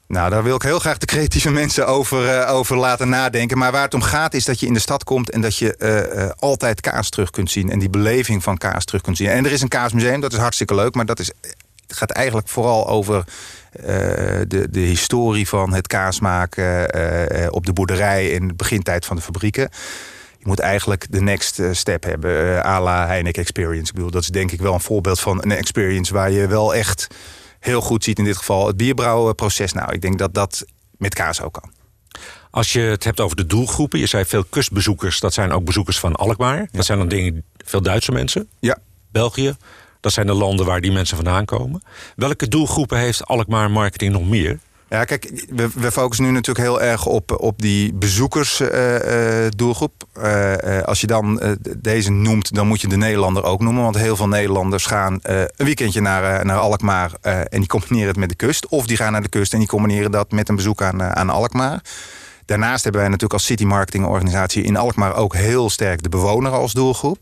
Nou, 0.07 0.31
daar 0.31 0.43
wil 0.43 0.55
ik 0.55 0.63
heel 0.63 0.79
graag 0.79 0.99
de 0.99 1.07
creatieve 1.07 1.51
mensen 1.51 1.87
over, 1.87 2.47
over 2.47 2.77
laten 2.77 3.09
nadenken. 3.09 3.59
Maar 3.59 3.73
waar 3.73 3.83
het 3.83 3.95
om 3.95 4.03
gaat 4.03 4.35
is 4.35 4.45
dat 4.45 4.61
je 4.61 4.67
in 4.67 4.75
de 4.75 4.81
stad 4.81 5.05
komt... 5.05 5.31
en 5.31 5.41
dat 5.41 5.57
je 5.57 6.35
altijd 6.39 6.81
kaas 6.81 7.09
terug 7.09 7.31
kunt 7.31 7.51
zien. 7.51 7.71
En 7.71 7.79
die 7.79 7.91
beleving 7.91 8.43
van 8.43 8.59
kaas 8.59 8.85
terug 8.85 9.03
kunt 9.03 9.17
zien. 9.17 9.29
En 9.29 9.45
er 9.45 9.53
is 9.53 9.63
een 9.63 9.69
kaasmuseum, 9.69 10.21
dat 10.21 10.33
is 10.33 10.39
hartstikke 10.39 10.75
leuk. 10.75 10.95
Maar 10.95 11.07
dat 11.07 11.19
is, 11.19 11.33
het 11.87 11.99
gaat 11.99 12.11
eigenlijk 12.11 12.49
vooral 12.49 12.89
over 12.89 13.25
de, 13.73 14.67
de 14.71 14.81
historie 14.81 15.49
van 15.49 15.73
het 15.73 15.87
kaas 15.87 16.21
maken 16.21 16.97
uh, 16.97 17.47
op 17.51 17.67
de 17.67 17.73
boerderij 17.73 18.31
in 18.31 18.49
de 18.49 18.55
begintijd 18.55 19.07
van 19.07 19.17
de 19.17 19.23
fabrieken. 19.23 19.71
Je 20.39 20.47
moet 20.47 20.59
eigenlijk 20.59 21.07
de 21.11 21.21
next 21.21 21.61
step 21.73 22.03
hebben, 22.03 22.45
uh, 22.45 22.61
à 22.61 22.81
la 22.81 23.07
Heineken 23.07 23.43
Experience. 23.43 23.89
Ik 23.89 23.95
bedoel, 23.95 24.11
dat 24.11 24.23
is 24.23 24.29
denk 24.29 24.51
ik 24.51 24.61
wel 24.61 24.75
een 24.75 24.81
voorbeeld 24.81 25.21
van 25.21 25.43
een 25.43 25.53
experience 25.53 26.13
waar 26.13 26.31
je 26.31 26.47
wel 26.47 26.75
echt 26.75 27.07
heel 27.59 27.81
goed 27.81 28.05
ziet 28.05 28.19
in 28.19 28.25
dit 28.25 28.37
geval 28.37 28.67
het 28.67 28.77
bierbrouwproces. 28.77 29.73
Nou, 29.73 29.93
ik 29.93 30.01
denk 30.01 30.19
dat 30.19 30.35
dat 30.35 30.65
met 30.97 31.15
kaas 31.15 31.41
ook 31.41 31.53
kan. 31.53 31.73
Als 32.51 32.73
je 32.73 32.81
het 32.81 33.05
hebt 33.05 33.21
over 33.21 33.37
de 33.37 33.47
doelgroepen, 33.47 33.99
je 33.99 34.07
zei 34.07 34.25
veel 34.25 34.45
kustbezoekers, 34.45 35.21
dat 35.21 35.33
zijn 35.35 35.53
ook 35.53 35.65
bezoekers 35.65 35.99
van 35.99 36.17
Alkmaar. 36.17 36.57
Ja. 36.57 36.67
Dat 36.73 36.85
zijn 36.85 36.99
dan 36.99 37.09
dingen, 37.09 37.45
veel 37.57 37.83
Duitse 37.83 38.13
mensen. 38.13 38.49
Ja. 38.59 38.79
België. 39.13 39.57
Dat 40.01 40.13
zijn 40.13 40.27
de 40.27 40.33
landen 40.33 40.67
waar 40.67 40.81
die 40.81 40.93
mensen 40.93 41.17
vandaan 41.17 41.45
komen. 41.45 41.83
Welke 42.17 42.49
doelgroepen 42.49 42.99
heeft 42.99 43.27
Alkmaar 43.27 43.71
Marketing 43.71 44.13
nog 44.13 44.29
meer? 44.29 44.59
Ja, 44.91 45.05
kijk, 45.05 45.45
we, 45.51 45.69
we 45.75 45.93
focussen 45.93 46.25
nu 46.25 46.31
natuurlijk 46.31 46.67
heel 46.67 46.81
erg 46.81 47.07
op, 47.07 47.41
op 47.41 47.63
die 47.63 47.93
bezoekersdoelgroep. 47.93 49.93
Uh, 50.19 50.25
uh, 50.25 50.77
uh, 50.77 50.83
als 50.83 51.01
je 51.01 51.07
dan 51.07 51.41
deze 51.77 52.11
noemt, 52.11 52.55
dan 52.55 52.67
moet 52.67 52.81
je 52.81 52.89
de 52.89 52.97
Nederlander 52.97 53.45
ook 53.45 53.61
noemen. 53.61 53.83
Want 53.83 53.97
heel 53.97 54.17
veel 54.17 54.29
Nederlanders 54.29 54.87
gaan 54.87 55.19
een 55.23 55.49
weekendje 55.57 56.01
naar, 56.01 56.45
naar 56.45 56.59
Alkmaar... 56.59 57.13
en 57.23 57.59
die 57.59 57.67
combineren 57.67 58.09
het 58.09 58.17
met 58.17 58.29
de 58.29 58.35
kust. 58.35 58.69
Of 58.69 58.87
die 58.87 58.97
gaan 58.97 59.13
naar 59.13 59.23
de 59.23 59.29
kust 59.29 59.53
en 59.53 59.59
die 59.59 59.69
combineren 59.69 60.11
dat 60.11 60.31
met 60.31 60.49
een 60.49 60.57
bezoek 60.57 60.83
aan, 60.83 61.03
aan 61.03 61.31
Alkmaar. 61.31 61.81
Daarnaast 62.45 62.83
hebben 62.83 63.01
wij 63.01 63.11
natuurlijk 63.11 63.41
als 63.41 63.49
city 63.49 63.65
marketing 63.65 64.07
organisatie 64.07 64.63
in 64.63 64.77
Alkmaar... 64.77 65.15
ook 65.15 65.35
heel 65.35 65.71
sterk 65.71 66.03
de 66.03 66.09
bewoner 66.09 66.53
als 66.53 66.73
doelgroep. 66.73 67.19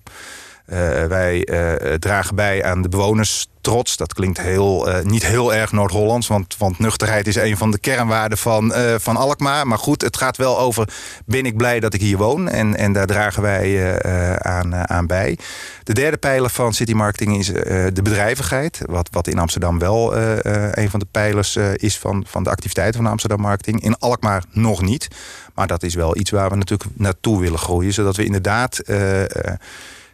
Uh, 0.73 1.05
wij 1.05 1.49
uh, 1.51 1.95
dragen 1.95 2.35
bij 2.35 2.65
aan 2.65 2.83
de 2.83 2.89
bewoners 2.89 3.47
trots. 3.61 3.97
Dat 3.97 4.15
klinkt 4.15 4.41
heel, 4.41 4.89
uh, 4.89 5.01
niet 5.03 5.27
heel 5.27 5.55
erg 5.55 5.73
Noord-Hollands, 5.73 6.27
want, 6.27 6.57
want 6.59 6.79
nuchterheid 6.79 7.27
is 7.27 7.37
een 7.37 7.57
van 7.57 7.71
de 7.71 7.79
kernwaarden 7.79 8.39
van, 8.39 8.73
van 8.99 9.17
Alkmaar. 9.17 9.67
Maar 9.67 9.79
goed, 9.79 10.03
het 10.03 10.17
gaat 10.17 10.37
wel 10.37 10.59
over 10.59 10.89
ben 11.27 11.47
ik 11.47 11.57
blij 11.57 11.81
dat 11.81 11.95
ik 11.95 12.01
hier 12.01 12.17
woon 12.17 12.49
en, 12.49 12.77
en 12.77 12.93
daar 12.93 13.07
dragen 13.07 13.43
wij 13.43 14.01
aan, 14.43 14.75
aan 14.75 15.07
bij. 15.07 15.39
De 15.83 15.93
derde 15.93 16.17
pijler 16.17 16.51
van 16.51 16.73
City 16.73 16.93
Marketing 16.93 17.39
is 17.39 17.47
de 17.47 18.01
bedrijvigheid, 18.03 18.81
wat, 18.87 19.09
wat 19.13 19.27
in 19.27 19.39
Amsterdam 19.39 19.79
wel 19.79 20.17
een 20.17 20.91
van 20.91 21.01
de 21.01 21.07
pijlers 21.11 21.57
is 21.57 21.99
van, 21.99 22.25
van 22.29 22.43
de 22.43 22.51
activiteiten 22.51 23.03
van 23.03 23.11
Amsterdam 23.11 23.41
Marketing. 23.41 23.83
In 23.83 23.99
Alkmaar 23.99 24.43
nog 24.51 24.83
niet, 24.83 25.09
maar 25.55 25.67
dat 25.67 25.83
is 25.83 25.95
wel 25.95 26.17
iets 26.17 26.31
waar 26.31 26.51
we 26.51 26.57
natuurlijk 26.57 26.91
naartoe 26.95 27.41
willen 27.41 27.59
groeien, 27.59 27.93
zodat 27.93 28.17
we 28.17 28.25
inderdaad 28.25 28.81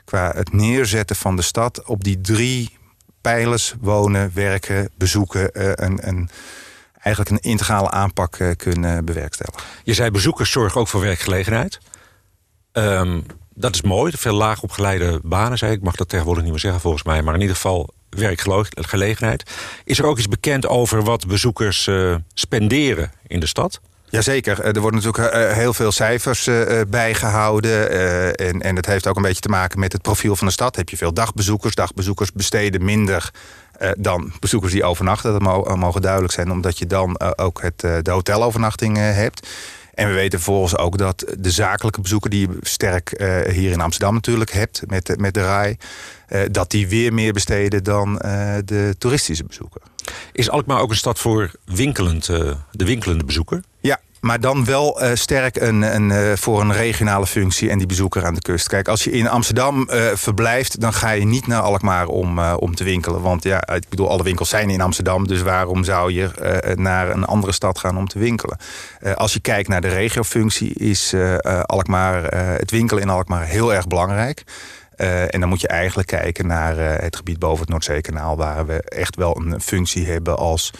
qua 0.04 0.32
het 0.34 0.52
neerzetten 0.52 1.16
van 1.16 1.36
de 1.36 1.42
stad 1.42 1.84
op 1.84 2.04
die 2.04 2.20
drie 2.20 2.76
pijlers 3.20 3.74
wonen, 3.80 4.30
werken, 4.34 4.90
bezoeken, 4.96 5.50
uh, 5.52 5.70
een, 5.74 6.08
een, 6.08 6.28
eigenlijk 7.00 7.30
een 7.30 7.50
integrale 7.50 7.90
aanpak 7.90 8.38
uh, 8.38 8.50
kunnen 8.56 9.04
bewerkstelligen. 9.04 9.62
Je 9.84 9.94
zei 9.94 10.10
bezoekers 10.10 10.50
zorgen 10.50 10.80
ook 10.80 10.88
voor 10.88 11.00
werkgelegenheid. 11.00 11.78
Ehm, 12.72 13.20
dat 13.54 13.74
is 13.74 13.82
mooi, 13.82 14.12
veel 14.16 14.34
laag 14.34 14.62
opgeleide 14.62 15.20
banen, 15.22 15.58
zei 15.58 15.72
ik. 15.72 15.82
mag 15.82 15.96
dat 15.96 16.08
tegenwoordig 16.08 16.42
niet 16.42 16.52
meer 16.52 16.60
zeggen 16.60 16.80
volgens 16.80 17.02
mij. 17.02 17.22
Maar 17.22 17.34
in 17.34 17.40
ieder 17.40 17.56
geval 17.56 17.94
werkgelegenheid. 18.08 19.50
Is 19.84 19.98
er 19.98 20.06
ook 20.06 20.18
iets 20.18 20.28
bekend 20.28 20.66
over 20.66 21.02
wat 21.02 21.26
bezoekers 21.26 21.86
uh, 21.86 22.16
spenderen 22.34 23.12
in 23.26 23.40
de 23.40 23.46
stad? 23.46 23.80
Jazeker, 24.14 24.60
er 24.60 24.80
worden 24.80 25.02
natuurlijk 25.02 25.34
eh, 25.34 25.52
heel 25.52 25.74
veel 25.74 25.92
cijfers 25.92 26.50
bijgehouden. 26.88 27.90
En, 28.36 28.60
en 28.60 28.74
dat 28.74 28.86
heeft 28.86 29.06
ook 29.06 29.16
een 29.16 29.22
beetje 29.22 29.40
te 29.40 29.48
maken 29.48 29.80
met 29.80 29.92
het 29.92 30.02
profiel 30.02 30.36
van 30.36 30.46
de 30.46 30.52
stad. 30.52 30.76
Heb 30.76 30.88
je 30.88 30.96
veel 30.96 31.12
dagbezoekers. 31.12 31.74
Dagbezoekers 31.74 32.32
besteden 32.32 32.84
minder 32.84 33.30
dan 33.98 34.32
bezoekers 34.40 34.72
die 34.72 34.84
overnachten. 34.84 35.32
Dat 35.32 35.76
mogen 35.76 36.02
duidelijk 36.02 36.32
zijn, 36.32 36.50
omdat 36.50 36.78
je 36.78 36.86
dan 36.86 37.20
ook 37.36 37.62
het, 37.62 37.80
de 37.80 38.10
hotelovernachting 38.10 38.96
hebt. 38.96 39.48
En 39.94 40.08
we 40.08 40.14
weten 40.14 40.40
vervolgens 40.40 40.76
ook 40.76 40.98
dat 40.98 41.34
de 41.38 41.50
zakelijke 41.50 42.00
bezoeken... 42.00 42.30
die 42.30 42.48
je 42.48 42.56
sterk 42.60 43.24
hier 43.52 43.70
in 43.70 43.80
Amsterdam 43.80 44.14
natuurlijk 44.14 44.52
hebt 44.52 44.82
met, 44.86 45.14
met 45.16 45.34
de 45.34 45.40
RAI... 45.40 45.76
dat 46.50 46.70
die 46.70 46.88
weer 46.88 47.12
meer 47.12 47.32
besteden 47.32 47.84
dan 47.84 48.14
de 48.64 48.94
toeristische 48.98 49.44
bezoeken. 49.44 49.80
Is 50.32 50.50
Alkmaar 50.50 50.80
ook 50.80 50.90
een 50.90 50.96
stad 50.96 51.18
voor 51.18 51.50
winkelend, 51.64 52.26
de 52.26 52.84
winkelende 52.84 53.24
bezoeker? 53.24 53.62
Ja, 53.80 54.00
maar 54.24 54.40
dan 54.40 54.64
wel 54.64 55.02
uh, 55.02 55.10
sterk 55.14 55.56
een, 55.56 55.82
een, 55.82 56.10
uh, 56.10 56.32
voor 56.36 56.60
een 56.60 56.72
regionale 56.72 57.26
functie 57.26 57.70
en 57.70 57.78
die 57.78 57.86
bezoeker 57.86 58.24
aan 58.24 58.34
de 58.34 58.40
kust. 58.40 58.68
Kijk, 58.68 58.88
als 58.88 59.04
je 59.04 59.10
in 59.10 59.28
Amsterdam 59.28 59.88
uh, 59.90 60.06
verblijft, 60.14 60.80
dan 60.80 60.92
ga 60.92 61.10
je 61.10 61.24
niet 61.24 61.46
naar 61.46 61.60
Alkmaar 61.60 62.06
om, 62.06 62.38
om 62.38 62.74
te 62.74 62.84
winkelen. 62.84 63.20
Want 63.20 63.42
ja, 63.42 63.66
ik 63.66 63.88
bedoel, 63.88 64.08
alle 64.08 64.22
winkels 64.22 64.48
zijn 64.48 64.70
in 64.70 64.80
Amsterdam. 64.80 65.28
Dus 65.28 65.42
waarom 65.42 65.84
zou 65.84 66.12
je 66.12 66.30
naar 66.74 67.10
een 67.10 67.24
andere 67.24 67.52
stad 67.52 67.78
gaan 67.78 67.96
om 67.96 68.08
te 68.08 68.18
winkelen? 68.18 68.56
als 69.14 69.32
je 69.32 69.40
kijkt 69.40 69.68
naar 69.68 69.80
de 69.80 69.88
regiofunctie, 69.88 70.74
is 70.74 71.14
Alkmaar, 71.62 72.24
het 72.34 72.70
winkelen 72.70 73.02
in 73.02 73.08
Alkmaar 73.08 73.44
heel 73.44 73.74
erg 73.74 73.86
belangrijk. 73.86 74.42
en 75.30 75.40
dan 75.40 75.48
moet 75.48 75.60
je 75.60 75.68
eigenlijk 75.68 76.08
kijken 76.08 76.46
naar 76.46 76.76
het 76.76 77.16
gebied 77.16 77.38
boven 77.38 77.60
het 77.60 77.68
Noordzeekanaal... 77.68 78.36
waar 78.36 78.66
we 78.66 78.82
echt 78.82 79.16
wel 79.16 79.36
een 79.36 79.60
functie 79.60 80.06
hebben 80.06 80.36
als 80.36 80.72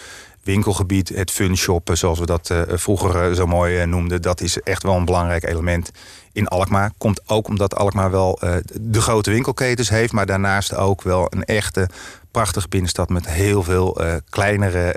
winkelgebied, 0.44 1.08
het 1.08 1.30
fun 1.30 1.56
shoppen, 1.56 1.98
zoals 1.98 2.18
we 2.18 2.26
dat 2.26 2.50
uh, 2.50 2.62
vroeger 2.66 3.30
uh, 3.30 3.36
zo 3.36 3.46
mooi 3.46 3.80
uh, 3.80 3.86
noemden, 3.86 4.22
dat 4.22 4.40
is 4.40 4.60
echt 4.60 4.82
wel 4.82 4.96
een 4.96 5.04
belangrijk 5.04 5.44
element 5.44 5.90
in 6.32 6.48
Alkmaar. 6.48 6.92
Komt 6.98 7.28
ook 7.28 7.48
omdat 7.48 7.76
Alkmaar 7.76 8.10
wel 8.10 8.40
de 8.80 9.00
grote 9.00 9.30
winkelketens 9.30 9.88
heeft, 9.88 10.12
maar 10.12 10.26
daarnaast 10.26 10.74
ook 10.74 11.02
wel 11.02 11.26
een 11.30 11.44
echte 11.44 11.88
prachtige 12.30 12.68
binnenstad 12.68 13.08
met 13.08 13.26
heel 13.28 13.62
veel 13.62 13.98
kleinere 14.28 14.96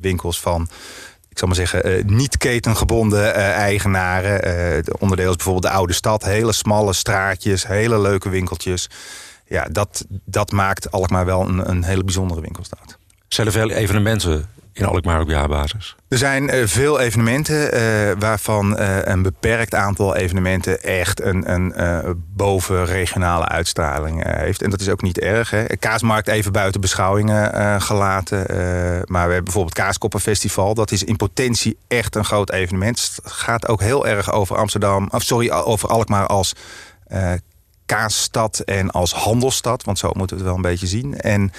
winkels 0.00 0.40
van 0.40 0.68
ik 1.28 1.38
zal 1.38 1.48
maar 1.48 1.56
zeggen, 1.56 2.06
niet 2.06 2.38
ketengebonden 2.38 3.34
eigenaren. 3.34 4.40
de 4.84 4.98
onderdeel 4.98 5.30
is 5.30 5.36
bijvoorbeeld 5.36 5.72
de 5.72 5.78
oude 5.78 5.92
stad. 5.92 6.24
Hele 6.24 6.52
smalle 6.52 6.92
straatjes, 6.92 7.66
hele 7.66 8.00
leuke 8.00 8.28
winkeltjes. 8.28 8.90
Ja, 9.46 9.66
dat, 9.70 10.04
dat 10.08 10.52
maakt 10.52 10.90
Alkmaar 10.90 11.24
wel 11.24 11.48
een, 11.48 11.70
een 11.70 11.84
hele 11.84 12.04
bijzondere 12.04 12.40
winkelstad. 12.40 12.98
Zijn 13.28 13.70
evenementen 13.70 14.48
in 14.74 14.84
Alkmaar 14.84 15.20
op 15.20 15.28
jaarbasis? 15.28 15.96
Er 16.08 16.18
zijn 16.18 16.54
uh, 16.54 16.66
veel 16.66 17.00
evenementen, 17.00 17.74
uh, 17.74 17.80
waarvan 18.18 18.80
uh, 18.80 18.96
een 19.02 19.22
beperkt 19.22 19.74
aantal 19.74 20.16
evenementen 20.16 20.82
echt 20.82 21.20
een, 21.20 21.52
een 21.52 21.74
bovenregionale 22.36 23.48
uitstraling 23.48 24.38
heeft. 24.38 24.62
En 24.62 24.70
dat 24.70 24.80
is 24.80 24.88
ook 24.88 25.02
niet 25.02 25.18
erg. 25.18 25.50
Hè. 25.50 25.64
Kaasmarkt 25.64 26.28
even 26.28 26.52
buiten 26.52 26.80
beschouwingen 26.80 27.80
gelaten. 27.82 28.38
maar 29.06 29.26
we 29.26 29.32
hebben 29.32 29.44
bijvoorbeeld 29.44 29.74
Kaaskoppenfestival. 29.74 30.74
Dat 30.74 30.90
is 30.90 31.04
in 31.04 31.16
potentie 31.16 31.78
echt 31.88 32.14
een 32.14 32.24
groot 32.24 32.50
evenement. 32.50 33.18
Het 33.22 33.32
gaat 33.32 33.68
ook 33.68 33.80
heel 33.80 34.06
erg 34.06 34.32
over 34.32 34.56
Amsterdam, 34.56 35.08
of 35.10 35.22
sorry, 35.22 35.50
over 35.50 35.88
Alkmaar 35.88 36.26
als 36.26 36.54
kaasstad 37.86 38.58
en 38.58 38.90
als 38.90 39.12
handelsstad. 39.12 39.84
Want 39.84 39.98
zo 39.98 40.10
moeten 40.14 40.36
we 40.36 40.42
het 40.42 40.52
wel 40.52 40.54
een 40.54 40.70
beetje 40.70 40.86
zien. 40.86 41.20
En 41.20 41.52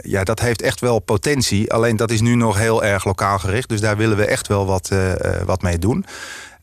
ja, 0.00 0.24
dat 0.24 0.40
heeft 0.40 0.62
echt 0.62 0.80
wel 0.80 0.98
potentie. 0.98 1.72
Alleen 1.72 1.96
dat 1.96 2.10
is 2.10 2.20
nu 2.20 2.34
nog 2.34 2.58
heel 2.58 2.84
erg 2.84 3.04
lokaal 3.04 3.38
gericht. 3.38 3.68
Dus 3.68 3.80
daar 3.80 3.96
willen 3.96 4.16
we 4.16 4.26
echt 4.26 4.46
wel 4.46 4.66
wat, 4.66 4.90
uh, 4.92 5.12
wat 5.44 5.62
mee 5.62 5.78
doen. 5.78 6.04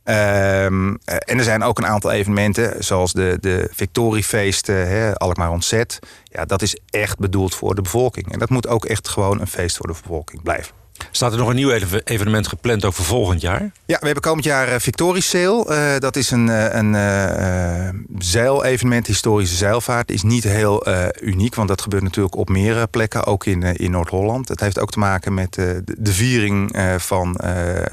Ehm, 0.03 0.93
en 1.05 1.37
er 1.37 1.43
zijn 1.43 1.63
ook 1.63 1.77
een 1.77 1.85
aantal 1.85 2.11
evenementen, 2.11 2.83
zoals 2.83 3.13
de, 3.13 3.37
de 3.41 3.69
Victoriefeesten, 3.71 4.87
hè, 4.87 5.15
Alkmaar 5.15 5.51
Ontzet. 5.51 5.99
Ja, 6.23 6.45
dat 6.45 6.61
is 6.61 6.77
echt 6.89 7.19
bedoeld 7.19 7.55
voor 7.55 7.75
de 7.75 7.81
bevolking. 7.81 8.31
En 8.31 8.39
dat 8.39 8.49
moet 8.49 8.67
ook 8.67 8.85
echt 8.85 9.07
gewoon 9.07 9.41
een 9.41 9.47
feest 9.47 9.77
voor 9.77 9.87
de 9.87 9.95
bevolking 10.01 10.43
blijven. 10.43 10.82
Staat 11.11 11.31
er 11.31 11.37
nog 11.37 11.47
een 11.49 11.55
nieuw 11.55 11.71
evenement 12.03 12.47
gepland 12.47 12.85
ook 12.85 12.93
voor 12.93 13.05
volgend 13.05 13.41
jaar? 13.41 13.71
Ja, 13.85 13.97
we 13.99 14.05
hebben 14.05 14.23
komend 14.23 14.45
jaar 14.45 14.67
uh, 14.67 14.75
Victorie 14.79 15.21
Sail. 15.21 15.71
Uh, 15.71 15.97
dat 15.97 16.15
is 16.15 16.31
een, 16.31 16.47
uh, 16.47 16.73
een 16.73 16.93
uh, 16.93 17.89
zeilevenement, 18.17 19.07
historische 19.07 19.55
zeilvaart. 19.55 20.11
Is 20.11 20.23
niet 20.23 20.43
heel 20.43 20.87
uniek, 21.21 21.55
want 21.55 21.67
dat 21.67 21.81
gebeurt 21.81 22.03
natuurlijk 22.03 22.35
op 22.35 22.49
meerdere 22.49 22.87
plekken, 22.87 23.25
ook 23.25 23.45
in, 23.45 23.63
in 23.63 23.91
Noord-Holland. 23.91 24.47
Het 24.47 24.59
heeft 24.59 24.79
ook 24.79 24.91
te 24.91 24.99
maken 24.99 25.33
met 25.33 25.53
de 25.53 26.13
viering 26.13 26.75
van 26.97 27.39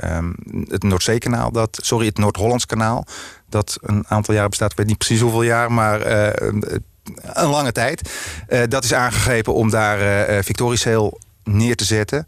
um, 0.04 0.34
het 0.68 0.82
Noordzeekanaal. 0.82 1.52
Dat, 1.52 1.78
sorry, 1.82 2.06
het 2.06 2.18
Noord-Hollands 2.18 2.66
kanaal. 2.66 3.06
Dat 3.48 3.78
een 3.80 4.04
aantal 4.08 4.34
jaren 4.34 4.50
bestaat. 4.50 4.70
Ik 4.70 4.76
weet 4.76 4.86
niet 4.86 4.98
precies 4.98 5.20
hoeveel 5.20 5.42
jaar, 5.42 5.72
maar 5.72 6.06
een 7.22 7.48
lange 7.48 7.72
tijd. 7.72 8.10
dat 8.68 8.84
is 8.84 8.94
aangegrepen 8.94 9.54
om 9.54 9.70
daar 9.70 10.44
Victorie 10.44 10.78
Sail 10.78 11.18
neer 11.44 11.76
te 11.76 11.84
zetten. 11.84 12.24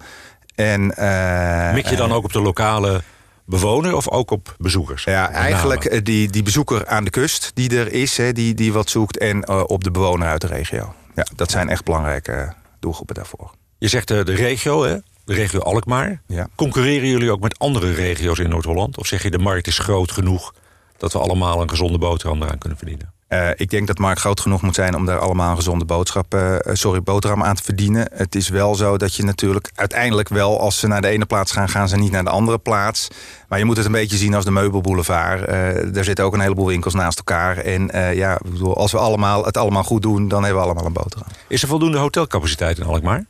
En, 0.54 0.94
uh, 0.98 1.72
Mik 1.72 1.86
je 1.86 1.96
dan 1.96 2.12
ook 2.12 2.24
op 2.24 2.32
de 2.32 2.40
lokale 2.40 3.02
bewoner 3.44 3.96
of 3.96 4.08
ook 4.08 4.30
op 4.30 4.54
bezoekers? 4.58 5.04
Ja, 5.04 5.30
eigenlijk 5.30 5.84
eh, 5.84 6.00
die, 6.02 6.30
die 6.30 6.42
bezoeker 6.42 6.86
aan 6.86 7.04
de 7.04 7.10
kust 7.10 7.50
die 7.54 7.78
er 7.78 7.92
is, 7.92 8.16
hè, 8.16 8.32
die, 8.32 8.54
die 8.54 8.72
wat 8.72 8.90
zoekt... 8.90 9.18
en 9.18 9.44
uh, 9.50 9.62
op 9.66 9.84
de 9.84 9.90
bewoner 9.90 10.28
uit 10.28 10.40
de 10.40 10.46
regio. 10.46 10.94
Ja, 11.14 11.26
dat 11.36 11.50
zijn 11.50 11.68
echt 11.68 11.84
belangrijke 11.84 12.52
doelgroepen 12.80 13.14
daarvoor. 13.14 13.50
Je 13.78 13.88
zegt 13.88 14.10
uh, 14.10 14.24
de 14.24 14.34
regio, 14.34 14.84
hè? 14.84 14.96
de 15.24 15.34
regio 15.34 15.60
Alkmaar. 15.60 16.22
Ja. 16.26 16.48
Concurreren 16.54 17.08
jullie 17.08 17.30
ook 17.30 17.40
met 17.40 17.58
andere 17.58 17.92
regio's 17.92 18.38
in 18.38 18.48
Noord-Holland? 18.48 18.98
Of 18.98 19.06
zeg 19.06 19.22
je 19.22 19.30
de 19.30 19.38
markt 19.38 19.66
is 19.66 19.78
groot 19.78 20.12
genoeg... 20.12 20.54
dat 20.96 21.12
we 21.12 21.18
allemaal 21.18 21.62
een 21.62 21.70
gezonde 21.70 21.98
boterham 21.98 22.42
eraan 22.42 22.58
kunnen 22.58 22.78
verdienen? 22.78 23.12
Uh, 23.32 23.48
ik 23.56 23.70
denk 23.70 23.86
dat 23.86 23.98
markt 23.98 24.20
groot 24.20 24.40
genoeg 24.40 24.62
moet 24.62 24.74
zijn 24.74 24.94
om 24.94 25.06
daar 25.06 25.18
allemaal 25.18 25.50
een 25.50 25.56
gezonde 25.56 25.84
boodschap, 25.84 26.34
uh, 26.34 26.56
sorry, 26.72 27.02
boterham 27.02 27.42
aan 27.42 27.54
te 27.54 27.62
verdienen. 27.62 28.08
Het 28.14 28.34
is 28.34 28.48
wel 28.48 28.74
zo 28.74 28.96
dat 28.96 29.14
je 29.14 29.24
natuurlijk 29.24 29.70
uiteindelijk 29.74 30.28
wel, 30.28 30.60
als 30.60 30.78
ze 30.78 30.86
naar 30.86 31.00
de 31.00 31.08
ene 31.08 31.24
plaats 31.24 31.52
gaan, 31.52 31.68
gaan 31.68 31.88
ze 31.88 31.96
niet 31.96 32.12
naar 32.12 32.24
de 32.24 32.30
andere 32.30 32.58
plaats. 32.58 33.08
Maar 33.48 33.58
je 33.58 33.64
moet 33.64 33.76
het 33.76 33.86
een 33.86 33.92
beetje 33.92 34.16
zien 34.16 34.34
als 34.34 34.44
de 34.44 34.50
meubelboulevard. 34.50 35.48
Uh, 35.94 36.02
zitten 36.02 36.24
ook 36.24 36.34
een 36.34 36.40
heleboel 36.40 36.66
winkels 36.66 36.94
naast 36.94 37.18
elkaar. 37.18 37.56
En 37.56 37.90
ja, 38.14 38.38
bedoel, 38.44 38.76
als 38.76 38.92
we 38.92 38.98
allemaal, 38.98 39.44
het 39.44 39.56
allemaal 39.56 39.84
goed 39.84 40.02
doen, 40.02 40.28
dan 40.28 40.44
hebben 40.44 40.60
we 40.60 40.66
allemaal 40.66 40.86
een 40.86 40.92
boterham. 40.92 41.28
Is 41.48 41.62
er 41.62 41.68
voldoende 41.68 41.98
hotelcapaciteit 41.98 42.78
in 42.78 42.84
Alkmaar? 42.84 43.24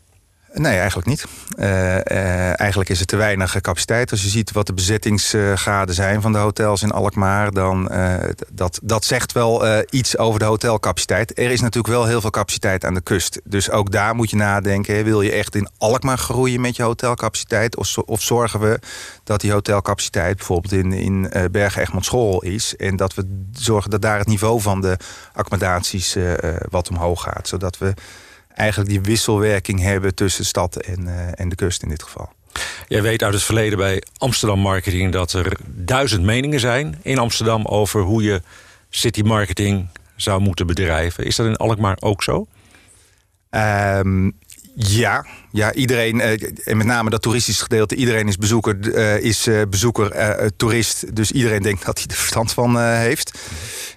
Nee, 0.55 0.77
eigenlijk 0.77 1.09
niet. 1.09 1.25
Uh, 1.59 1.67
uh, 1.95 2.61
eigenlijk 2.61 2.91
is 2.91 3.01
er 3.01 3.07
te 3.07 3.17
weinig 3.17 3.61
capaciteit. 3.61 4.11
Als 4.11 4.23
je 4.23 4.29
ziet 4.29 4.53
wat 4.53 4.67
de 4.67 4.75
bezettingsgraden 4.75 5.95
zijn 5.95 6.21
van 6.21 6.33
de 6.33 6.39
hotels 6.39 6.83
in 6.83 6.91
Alkmaar... 6.91 7.53
dan 7.53 7.89
uh, 7.93 8.15
dat, 8.53 8.81
dat 8.83 9.05
zegt 9.05 9.33
wel 9.33 9.85
iets 9.91 10.19
over 10.19 10.39
de 10.39 10.45
hotelcapaciteit. 10.45 11.39
Er 11.39 11.51
is 11.51 11.61
natuurlijk 11.61 11.95
wel 11.95 12.07
heel 12.07 12.21
veel 12.21 12.31
capaciteit 12.31 12.85
aan 12.85 12.95
de 12.95 13.01
kust. 13.01 13.41
Dus 13.45 13.71
ook 13.71 13.93
daar 13.93 14.15
moet 14.15 14.31
je 14.31 14.37
nadenken. 14.37 15.05
Wil 15.05 15.23
je 15.23 15.33
echt 15.33 15.55
in 15.55 15.69
Alkmaar 15.79 16.19
groeien 16.19 16.61
met 16.61 16.77
je 16.77 16.83
hotelcapaciteit? 16.83 17.77
Of, 17.77 17.99
of 17.99 18.23
zorgen 18.23 18.61
we 18.61 18.79
dat 19.25 19.41
die 19.41 19.53
hotelcapaciteit 19.53 20.37
bijvoorbeeld 20.37 20.73
in, 20.73 20.93
in 20.93 21.31
Bergen 21.51 21.83
Egmond 21.83 22.05
School 22.05 22.43
is... 22.43 22.77
en 22.77 22.97
dat 22.97 23.15
we 23.15 23.45
zorgen 23.53 23.91
dat 23.91 24.03
daar 24.03 24.19
het 24.19 24.29
niveau 24.29 24.61
van 24.61 24.81
de 24.81 24.97
accommodaties 25.33 26.17
wat 26.71 26.91
omhoog 26.91 27.23
gaat. 27.23 27.49
Zodat 27.49 27.79
we 27.79 27.95
eigenlijk 28.55 28.91
die 28.91 29.01
wisselwerking 29.01 29.81
hebben 29.81 30.15
tussen 30.15 30.45
stad 30.45 30.77
en, 30.77 31.01
uh, 31.01 31.41
en 31.41 31.49
de 31.49 31.55
kust 31.55 31.83
in 31.83 31.89
dit 31.89 32.03
geval. 32.03 32.33
Jij 32.89 33.03
weet 33.03 33.23
uit 33.23 33.35
het 33.35 33.43
verleden 33.43 33.79
bij 33.79 34.03
Amsterdam 34.17 34.59
Marketing... 34.59 35.13
dat 35.13 35.33
er 35.33 35.57
duizend 35.67 36.23
meningen 36.23 36.61
zijn 36.61 36.99
in 37.03 37.19
Amsterdam... 37.19 37.67
over 37.67 38.01
hoe 38.01 38.23
je 38.23 38.43
city 38.91 39.23
marketing 39.23 39.89
zou 40.17 40.41
moeten 40.41 40.67
bedrijven. 40.67 41.25
Is 41.25 41.37
dat 41.37 41.47
in 41.47 41.57
Alkmaar 41.57 41.97
ook 42.01 42.23
zo? 42.23 42.47
Um, 43.51 44.39
ja, 44.75 45.27
ja, 45.51 45.73
iedereen, 45.73 46.21
eh, 46.21 46.51
en 46.65 46.77
met 46.77 46.87
name 46.87 47.11
dat 47.11 47.23
toeristische 47.23 47.63
gedeelte... 47.63 47.95
iedereen 47.95 48.29
is 48.29 48.37
bezoeker, 48.37 48.79
uh, 48.79 49.19
is 49.19 49.47
uh, 49.47 49.63
bezoeker, 49.71 50.51
toerist. 50.57 51.17
Dus 51.17 51.33
iedereen 51.33 51.63
denkt 51.63 51.85
dat 51.85 51.99
hij 51.99 52.07
er 52.09 52.15
verstand 52.15 52.53
van 52.53 52.81
heeft. 52.81 53.39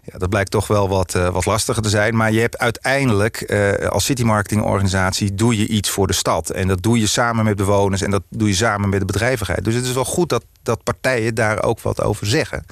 Ja, 0.03 0.17
dat 0.17 0.29
blijkt 0.29 0.51
toch 0.51 0.67
wel 0.67 0.89
wat, 0.89 1.11
wat 1.11 1.45
lastiger 1.45 1.83
te 1.83 1.89
zijn. 1.89 2.15
Maar 2.15 2.31
je 2.31 2.39
hebt 2.39 2.57
uiteindelijk 2.57 3.53
als 3.89 4.05
city 4.05 4.23
marketing 4.23 4.61
organisatie... 4.61 5.33
doe 5.33 5.57
je 5.57 5.67
iets 5.67 5.89
voor 5.89 6.07
de 6.07 6.13
stad. 6.13 6.49
En 6.49 6.67
dat 6.67 6.83
doe 6.83 6.99
je 6.99 7.07
samen 7.07 7.45
met 7.45 7.55
bewoners 7.55 8.01
en 8.01 8.11
dat 8.11 8.23
doe 8.29 8.47
je 8.47 8.55
samen 8.55 8.89
met 8.89 8.99
de 8.99 9.05
bedrijvigheid. 9.05 9.63
Dus 9.63 9.75
het 9.75 9.85
is 9.85 9.93
wel 9.93 10.05
goed 10.05 10.29
dat, 10.29 10.45
dat 10.63 10.83
partijen 10.83 11.35
daar 11.35 11.63
ook 11.63 11.81
wat 11.81 12.01
over 12.01 12.27
zeggen. 12.27 12.65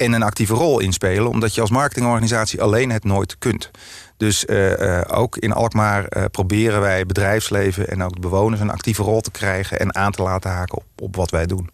En 0.00 0.12
een 0.12 0.22
actieve 0.22 0.54
rol 0.54 0.80
inspelen. 0.80 1.28
Omdat 1.28 1.54
je 1.54 1.60
als 1.60 1.70
marketingorganisatie 1.70 2.62
alleen 2.62 2.90
het 2.90 3.04
nooit 3.04 3.38
kunt. 3.38 3.70
Dus 4.16 4.44
uh, 4.44 4.78
uh, 4.78 5.00
ook 5.06 5.36
in 5.36 5.52
Alkmaar 5.52 6.06
uh, 6.16 6.24
proberen 6.30 6.80
wij 6.80 7.06
bedrijfsleven 7.06 7.88
en 7.88 8.02
ook 8.02 8.14
de 8.14 8.20
bewoners 8.20 8.60
een 8.60 8.70
actieve 8.70 9.02
rol 9.02 9.20
te 9.20 9.30
krijgen 9.30 9.78
en 9.78 9.94
aan 9.94 10.12
te 10.12 10.22
laten 10.22 10.50
haken 10.50 10.76
op, 10.76 10.84
op 10.96 11.16
wat 11.16 11.30
wij 11.30 11.46
doen. 11.46 11.70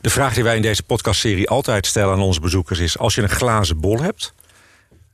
De 0.00 0.10
vraag 0.10 0.34
die 0.34 0.44
wij 0.44 0.56
in 0.56 0.62
deze 0.62 0.82
podcastserie 0.82 1.48
altijd 1.48 1.86
stellen 1.86 2.14
aan 2.14 2.20
onze 2.20 2.40
bezoekers 2.40 2.78
is: 2.78 2.98
als 2.98 3.14
je 3.14 3.22
een 3.22 3.28
glazen 3.28 3.80
bol 3.80 4.00
hebt. 4.00 4.34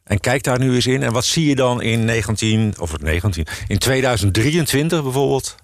En 0.05 0.21
kijk 0.21 0.43
daar 0.43 0.59
nu 0.59 0.75
eens 0.75 0.87
in. 0.87 1.03
En 1.03 1.13
wat 1.13 1.25
zie 1.25 1.49
je 1.49 1.55
dan 1.55 1.83
in 1.83 2.05
19, 2.05 2.75
of 2.79 2.99
19, 2.99 3.47
in 3.69 3.79
2023 3.79 5.03
bijvoorbeeld 5.03 5.57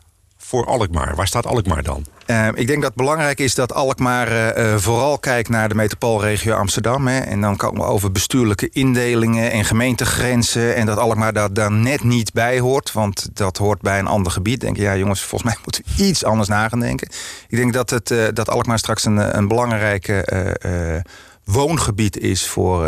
voor 0.53 0.67
Alkmaar? 0.67 1.17
Waar 1.17 1.27
staat 1.27 1.47
Alkmaar 1.47 1.83
dan? 1.83 2.05
Uh, 2.27 2.47
ik 2.47 2.67
denk 2.67 2.81
dat 2.83 2.83
het 2.83 2.95
belangrijk 2.95 3.41
is 3.41 3.55
dat 3.55 3.75
Alkmaar 3.75 4.59
uh, 4.59 4.77
vooral 4.77 5.19
kijkt 5.19 5.49
naar 5.49 5.69
de 5.69 5.75
metropoolregio 5.75 6.55
Amsterdam. 6.55 7.07
Hè. 7.07 7.19
En 7.19 7.41
dan 7.41 7.57
komen 7.57 7.81
we 7.81 7.87
over 7.87 8.13
bestuurlijke 8.13 8.69
indelingen 8.73 9.51
en 9.51 9.65
gemeentegrenzen. 9.65 10.75
En 10.75 10.87
dat 10.87 10.99
Alkmaar 10.99 11.33
daar, 11.33 11.53
daar 11.53 11.73
net 11.73 12.05
niet 12.05 12.33
bij 12.33 12.59
hoort. 12.59 12.93
Want 12.93 13.29
dat 13.33 13.57
hoort 13.57 13.81
bij 13.81 13.99
een 13.99 14.07
ander 14.07 14.33
gebied. 14.33 14.61
Denk 14.61 14.77
je, 14.77 14.83
ja 14.83 14.97
jongens, 14.97 15.21
volgens 15.21 15.51
mij 15.51 15.61
moeten 15.65 15.83
we 15.97 16.05
iets 16.05 16.25
anders 16.25 16.49
na. 16.49 16.71
Ik 16.73 17.11
denk 17.49 17.73
dat, 17.73 17.91
het, 17.91 18.11
uh, 18.11 18.25
dat 18.35 18.49
Alkmaar 18.49 18.79
straks 18.79 19.05
een, 19.05 19.37
een 19.37 19.49
belangrijke 19.49 21.05
woongebied 21.45 22.19
is 22.19 22.47
voor 22.47 22.83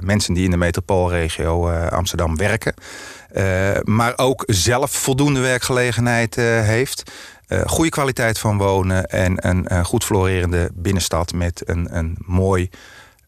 mensen 0.00 0.34
die 0.34 0.44
in 0.44 0.50
de 0.50 0.56
metropoolregio 0.56 1.70
Amsterdam 1.70 2.36
werken. 2.36 2.74
Maar 3.82 4.12
ook 4.16 4.42
zelf 4.46 4.90
voldoende 4.90 5.40
werkgelegenheid 5.40 6.34
heeft. 6.34 7.02
Uh, 7.48 7.60
goede 7.66 7.90
kwaliteit 7.90 8.38
van 8.38 8.58
wonen 8.58 9.06
en 9.06 9.48
een, 9.48 9.74
een 9.74 9.84
goed 9.84 10.04
florerende 10.04 10.70
binnenstad 10.74 11.32
met 11.32 11.62
een, 11.64 11.96
een 11.96 12.16
mooi 12.18 12.70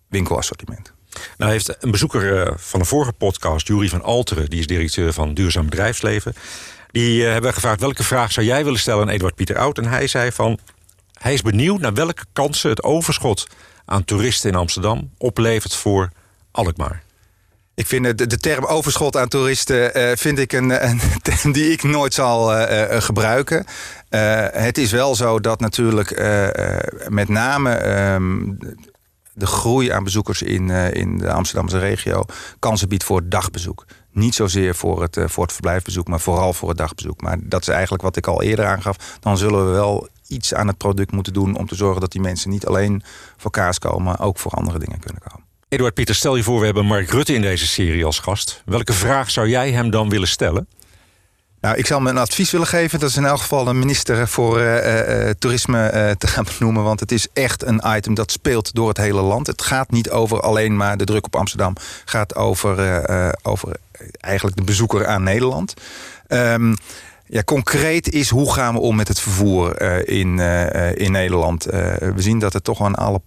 winkelassortiment. 0.08 0.92
Nou 1.36 1.50
heeft 1.50 1.76
een 1.82 1.90
bezoeker 1.90 2.52
van 2.56 2.80
de 2.80 2.86
vorige 2.86 3.12
podcast, 3.12 3.66
Jury 3.66 3.88
van 3.88 4.02
Alteren, 4.02 4.50
die 4.50 4.58
is 4.58 4.66
directeur 4.66 5.12
van 5.12 5.34
Duurzaam 5.34 5.64
Bedrijfsleven, 5.64 6.34
die 6.90 7.24
hebben 7.24 7.54
gevraagd 7.54 7.80
welke 7.80 8.04
vraag 8.04 8.32
zou 8.32 8.46
jij 8.46 8.64
willen 8.64 8.78
stellen 8.78 9.02
aan 9.02 9.08
Eduard 9.08 9.34
Pieter 9.34 9.58
Oud. 9.58 9.78
En 9.78 9.84
hij 9.84 10.06
zei 10.06 10.32
van 10.32 10.58
hij 11.18 11.32
is 11.32 11.42
benieuwd 11.42 11.80
naar 11.80 11.94
welke 11.94 12.24
kansen 12.32 12.70
het 12.70 12.82
overschot 12.82 13.46
aan 13.84 14.04
toeristen 14.04 14.50
in 14.50 14.56
Amsterdam 14.56 15.10
oplevert 15.18 15.74
voor 15.74 16.10
Alkmaar. 16.50 17.02
Ik 17.78 17.86
vind 17.86 18.18
de, 18.18 18.38
term 18.38 18.64
overschot 18.64 19.16
aan 19.16 19.28
toeristen 19.28 19.98
uh, 19.98 20.16
vind 20.16 20.38
ik 20.38 20.52
een, 20.52 20.88
een, 20.88 21.00
term 21.22 21.52
die 21.52 21.72
ik 21.72 21.82
nooit 21.82 22.14
zal 22.14 22.54
uh, 22.54 22.90
uh, 22.90 23.00
gebruiken. 23.00 23.66
het 24.52 24.78
is 24.78 24.90
wel 24.90 25.14
zo 25.14 25.40
dat 25.40 25.60
natuurlijk 25.60 26.22
met 27.08 27.28
name 27.28 28.00
um, 28.12 28.58
de 29.32 29.46
groei 29.46 29.90
aan 29.90 30.04
bezoekers 30.04 30.42
in, 30.42 30.70
in 30.70 31.18
de 31.18 31.32
Amsterdamse 31.32 31.78
regio 31.78 32.24
kansen 32.58 32.88
biedt 32.88 33.04
voor 33.04 33.28
dagbezoek. 33.28 33.84
Niet 34.10 34.34
zozeer 34.34 34.74
voor 34.74 35.02
het, 35.02 35.18
voor 35.24 35.42
het 35.42 35.52
verblijfbezoek, 35.52 36.08
maar 36.08 36.20
vooral 36.20 36.52
voor 36.52 36.68
het 36.68 36.78
dagbezoek. 36.78 37.20
Maar 37.20 37.38
dat 37.42 37.60
is 37.60 37.68
eigenlijk 37.68 38.02
wat 38.02 38.16
ik 38.16 38.26
al 38.26 38.42
eerder 38.42 38.66
aangaf. 38.66 39.18
Dan 39.20 39.38
zullen 39.38 39.66
we 39.66 39.72
wel 39.72 40.08
iets 40.26 40.54
aan 40.54 40.66
het 40.66 40.76
product 40.76 41.12
moeten 41.12 41.32
doen 41.32 41.56
om 41.56 41.66
te 41.66 41.74
zorgen 41.74 42.00
dat 42.00 42.12
die 42.12 42.20
mensen 42.20 42.50
niet 42.50 42.66
alleen 42.66 43.02
voor 43.36 43.50
kaas 43.50 43.78
komen, 43.78 44.02
maar 44.02 44.20
ook 44.20 44.38
voor 44.38 44.52
andere 44.52 44.78
dingen 44.78 45.00
kunnen 45.00 45.22
komen. 45.28 45.47
Eduard 45.68 45.94
Pieter, 45.94 46.14
stel 46.14 46.36
je 46.36 46.42
voor, 46.42 46.58
we 46.58 46.64
hebben 46.64 46.86
Mark 46.86 47.10
Rutte 47.10 47.34
in 47.34 47.40
deze 47.40 47.66
serie 47.66 48.04
als 48.04 48.18
gast. 48.18 48.62
Welke 48.64 48.92
vraag 48.92 49.30
zou 49.30 49.48
jij 49.48 49.72
hem 49.72 49.90
dan 49.90 50.08
willen 50.08 50.28
stellen? 50.28 50.68
Nou, 51.60 51.76
ik 51.76 51.86
zal 51.86 51.98
hem 51.98 52.06
een 52.06 52.18
advies 52.18 52.50
willen 52.50 52.66
geven. 52.66 53.00
Dat 53.00 53.08
is 53.08 53.16
in 53.16 53.24
elk 53.24 53.40
geval 53.40 53.68
een 53.68 53.78
minister 53.78 54.28
voor 54.28 54.60
uh, 54.60 55.26
uh, 55.26 55.30
toerisme 55.38 55.92
uh, 55.94 56.10
te 56.10 56.26
gaan 56.26 56.44
benoemen. 56.58 56.82
Want 56.82 57.00
het 57.00 57.12
is 57.12 57.28
echt 57.32 57.62
een 57.64 57.82
item 57.84 58.14
dat 58.14 58.32
speelt 58.32 58.74
door 58.74 58.88
het 58.88 58.96
hele 58.96 59.20
land. 59.20 59.46
Het 59.46 59.62
gaat 59.62 59.90
niet 59.90 60.10
over 60.10 60.40
alleen 60.40 60.76
maar 60.76 60.96
de 60.96 61.04
druk 61.04 61.26
op 61.26 61.36
Amsterdam. 61.36 61.72
Het 61.74 62.02
gaat 62.10 62.34
over, 62.34 63.36
over 63.42 63.76
eigenlijk 64.20 64.56
de 64.56 64.64
bezoeker 64.64 65.06
aan 65.06 65.22
Nederland. 65.22 65.74
Um, 66.28 66.76
ja, 67.26 67.42
concreet 67.42 68.12
is 68.12 68.30
hoe 68.30 68.52
gaan 68.52 68.74
we 68.74 68.80
om 68.80 68.96
met 68.96 69.08
het 69.08 69.20
vervoer 69.20 69.80
in, 70.08 70.38
in 70.94 71.12
Nederland. 71.12 71.64
we 71.64 72.12
zien 72.16 72.38
dat 72.38 72.52
het 72.52 72.64
toch 72.64 72.82
aan 72.82 72.94
alle 72.94 73.20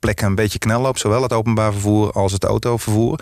plekken 0.00 0.26
een 0.26 0.34
beetje 0.34 0.58
knel 0.58 0.80
loopt. 0.80 1.00
Zowel 1.00 1.22
het 1.22 1.32
openbaar 1.32 1.72
vervoer 1.72 2.12
als 2.12 2.32
het 2.32 2.44
autovervoer. 2.44 3.20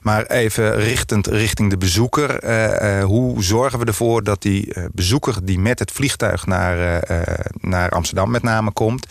Maar 0.00 0.26
even 0.26 0.76
richtend 0.76 1.26
richting 1.26 1.70
de 1.70 1.76
bezoeker. 1.76 2.44
Uh, 2.44 2.98
uh, 2.98 3.04
hoe 3.04 3.42
zorgen 3.42 3.78
we 3.78 3.84
ervoor 3.84 4.22
dat 4.22 4.42
die 4.42 4.74
uh, 4.74 4.84
bezoeker 4.92 5.34
die 5.42 5.58
met 5.58 5.78
het 5.78 5.90
vliegtuig 5.90 6.46
naar, 6.46 7.02
naar 7.60 7.90
Amsterdam 7.90 8.30
met 8.30 8.42
name 8.42 8.72
komt 8.72 9.06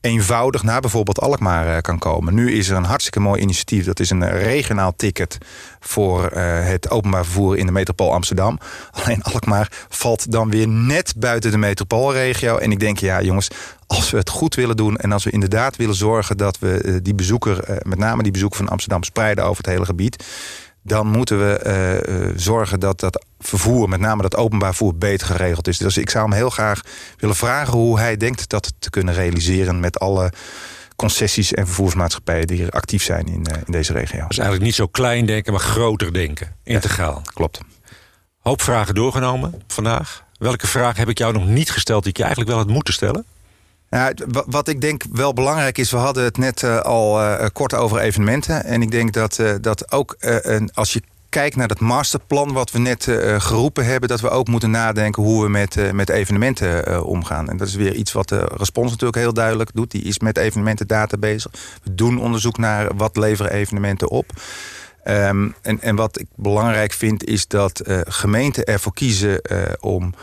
eenvoudig 0.00 0.62
naar 0.62 0.80
bijvoorbeeld 0.80 1.20
Alkmaar 1.20 1.66
uh, 1.66 1.78
kan 1.80 1.98
komen. 1.98 2.34
Nu 2.34 2.52
is 2.52 2.68
er 2.68 2.76
een 2.76 2.84
hartstikke 2.84 3.20
mooi 3.20 3.40
initiatief. 3.40 3.84
Dat 3.84 4.00
is 4.00 4.10
een 4.10 4.30
regionaal 4.30 4.92
ticket 4.96 5.38
voor 5.80 6.22
uh, 6.22 6.64
het 6.66 6.90
openbaar 6.90 7.24
vervoer 7.24 7.56
in 7.56 7.66
de 7.66 7.72
metropool 7.72 8.12
Amsterdam. 8.12 8.58
Alleen 9.02 9.22
Alkmaar 9.22 9.72
valt 9.88 10.32
dan 10.32 10.50
weer 10.50 10.68
net 10.68 11.14
buiten 11.16 11.50
de 11.50 11.58
metropoolregio. 11.58 12.56
En 12.56 12.72
ik 12.72 12.80
denk, 12.80 12.98
ja 12.98 13.22
jongens, 13.22 13.48
als 13.86 14.10
we 14.10 14.16
het 14.16 14.30
goed 14.30 14.54
willen 14.54 14.76
doen... 14.76 14.96
en 14.96 15.12
als 15.12 15.24
we 15.24 15.30
inderdaad 15.30 15.76
willen 15.76 15.94
zorgen 15.94 16.36
dat 16.36 16.58
we 16.58 17.00
die 17.02 17.14
bezoeker... 17.14 17.80
met 17.82 17.98
name 17.98 18.22
die 18.22 18.32
bezoeker 18.32 18.58
van 18.58 18.68
Amsterdam 18.68 19.02
spreiden 19.02 19.44
over 19.44 19.56
het 19.56 19.72
hele 19.72 19.84
gebied 19.84 20.24
dan 20.88 21.06
moeten 21.06 21.38
we 21.38 21.60
uh, 21.66 22.28
uh, 22.28 22.32
zorgen 22.36 22.80
dat 22.80 23.00
dat 23.00 23.24
vervoer, 23.38 23.88
met 23.88 24.00
name 24.00 24.22
dat 24.22 24.36
openbaar 24.36 24.74
vervoer, 24.74 24.96
beter 24.96 25.26
geregeld 25.26 25.68
is. 25.68 25.78
Dus 25.78 25.96
ik 25.96 26.10
zou 26.10 26.24
hem 26.24 26.36
heel 26.36 26.50
graag 26.50 26.80
willen 27.16 27.36
vragen 27.36 27.72
hoe 27.72 27.98
hij 27.98 28.16
denkt 28.16 28.48
dat 28.48 28.72
te 28.78 28.90
kunnen 28.90 29.14
realiseren 29.14 29.80
met 29.80 29.98
alle 29.98 30.32
concessies 30.96 31.52
en 31.54 31.66
vervoersmaatschappijen 31.66 32.46
die 32.46 32.64
er 32.64 32.70
actief 32.70 33.02
zijn 33.02 33.26
in, 33.26 33.46
uh, 33.50 33.56
in 33.66 33.72
deze 33.72 33.92
regio. 33.92 34.26
Dus 34.26 34.38
eigenlijk 34.38 34.66
niet 34.66 34.74
zo 34.74 34.86
klein 34.86 35.26
denken, 35.26 35.52
maar 35.52 35.62
groter 35.62 36.12
denken. 36.12 36.56
Integraal. 36.64 37.20
Ja, 37.24 37.30
klopt. 37.34 37.60
Hoop 38.38 38.62
vragen 38.62 38.94
doorgenomen 38.94 39.62
vandaag. 39.66 40.24
Welke 40.38 40.66
vraag 40.66 40.96
heb 40.96 41.08
ik 41.08 41.18
jou 41.18 41.32
nog 41.32 41.46
niet 41.46 41.70
gesteld 41.70 42.02
die 42.02 42.10
ik 42.10 42.16
je 42.16 42.24
eigenlijk 42.24 42.54
wel 42.54 42.62
had 42.62 42.72
moeten 42.74 42.94
stellen? 42.94 43.24
Wat 44.46 44.68
ik 44.68 44.80
denk 44.80 45.02
wel 45.12 45.32
belangrijk 45.32 45.78
is, 45.78 45.90
we 45.90 45.96
hadden 45.96 46.24
het 46.24 46.36
net 46.36 46.62
uh, 46.62 46.80
al 46.80 47.20
uh, 47.20 47.46
kort 47.52 47.74
over 47.74 47.98
evenementen. 47.98 48.64
En 48.64 48.82
ik 48.82 48.90
denk 48.90 49.12
dat, 49.12 49.38
uh, 49.38 49.54
dat 49.60 49.92
ook 49.92 50.16
als 50.74 50.92
je 50.92 51.02
kijkt 51.28 51.56
naar 51.56 51.68
het 51.68 51.80
masterplan 51.80 52.52
wat 52.52 52.70
we 52.70 52.78
net 52.78 53.04
geroepen 53.38 53.84
hebben... 53.84 54.08
dat 54.08 54.20
we 54.20 54.28
ook 54.28 54.48
moeten 54.48 54.70
nadenken 54.70 55.22
hoe 55.22 55.42
we 55.42 55.48
met, 55.48 55.92
met 55.92 56.08
evenementen 56.08 57.04
omgaan. 57.04 57.48
En 57.48 57.56
dat 57.56 57.68
is 57.68 57.74
weer 57.74 57.94
iets 57.94 58.12
wat 58.12 58.28
de 58.28 58.50
Respons 58.56 58.90
natuurlijk 58.90 59.18
heel 59.18 59.32
duidelijk 59.32 59.70
doet. 59.74 59.90
Die 59.90 60.02
is 60.02 60.18
met 60.18 60.38
evenementendata 60.38 61.16
bezig. 61.16 61.52
We 61.82 61.94
doen 61.94 62.20
onderzoek 62.20 62.58
naar 62.58 62.96
wat 62.96 63.16
leveren 63.16 63.52
evenementen 63.52 64.08
op. 64.08 64.32
Um, 65.04 65.54
en, 65.62 65.80
en 65.80 65.96
wat 65.96 66.20
ik 66.20 66.26
belangrijk 66.34 66.92
vind 66.92 67.24
is 67.24 67.46
dat 67.46 67.82
gemeenten 68.08 68.64
ervoor 68.64 68.92
kiezen 68.94 69.40
om 69.80 70.14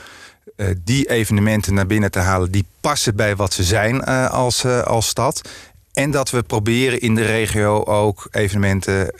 uh, 0.56 0.68
die 0.84 1.10
evenementen 1.10 1.74
naar 1.74 1.88
binnen 1.88 2.12
te 2.12 2.20
halen... 2.20 2.52
die 2.52 2.65
passen 2.82 3.15
bij 3.15 3.36
wat 3.36 3.54
ze 3.54 3.63
zijn 3.63 3.96
uh, 3.96 4.30
als, 4.30 4.63
uh, 4.63 4.82
als 4.82 5.08
stad. 5.08 5.50
En 5.94 6.12
dat 6.12 6.30
we 6.30 6.44
proberen 6.44 7.00
in 7.00 7.15
de 7.15 7.26
regio 7.26 7.84
ook 7.84 8.28
evenementen 8.32 9.13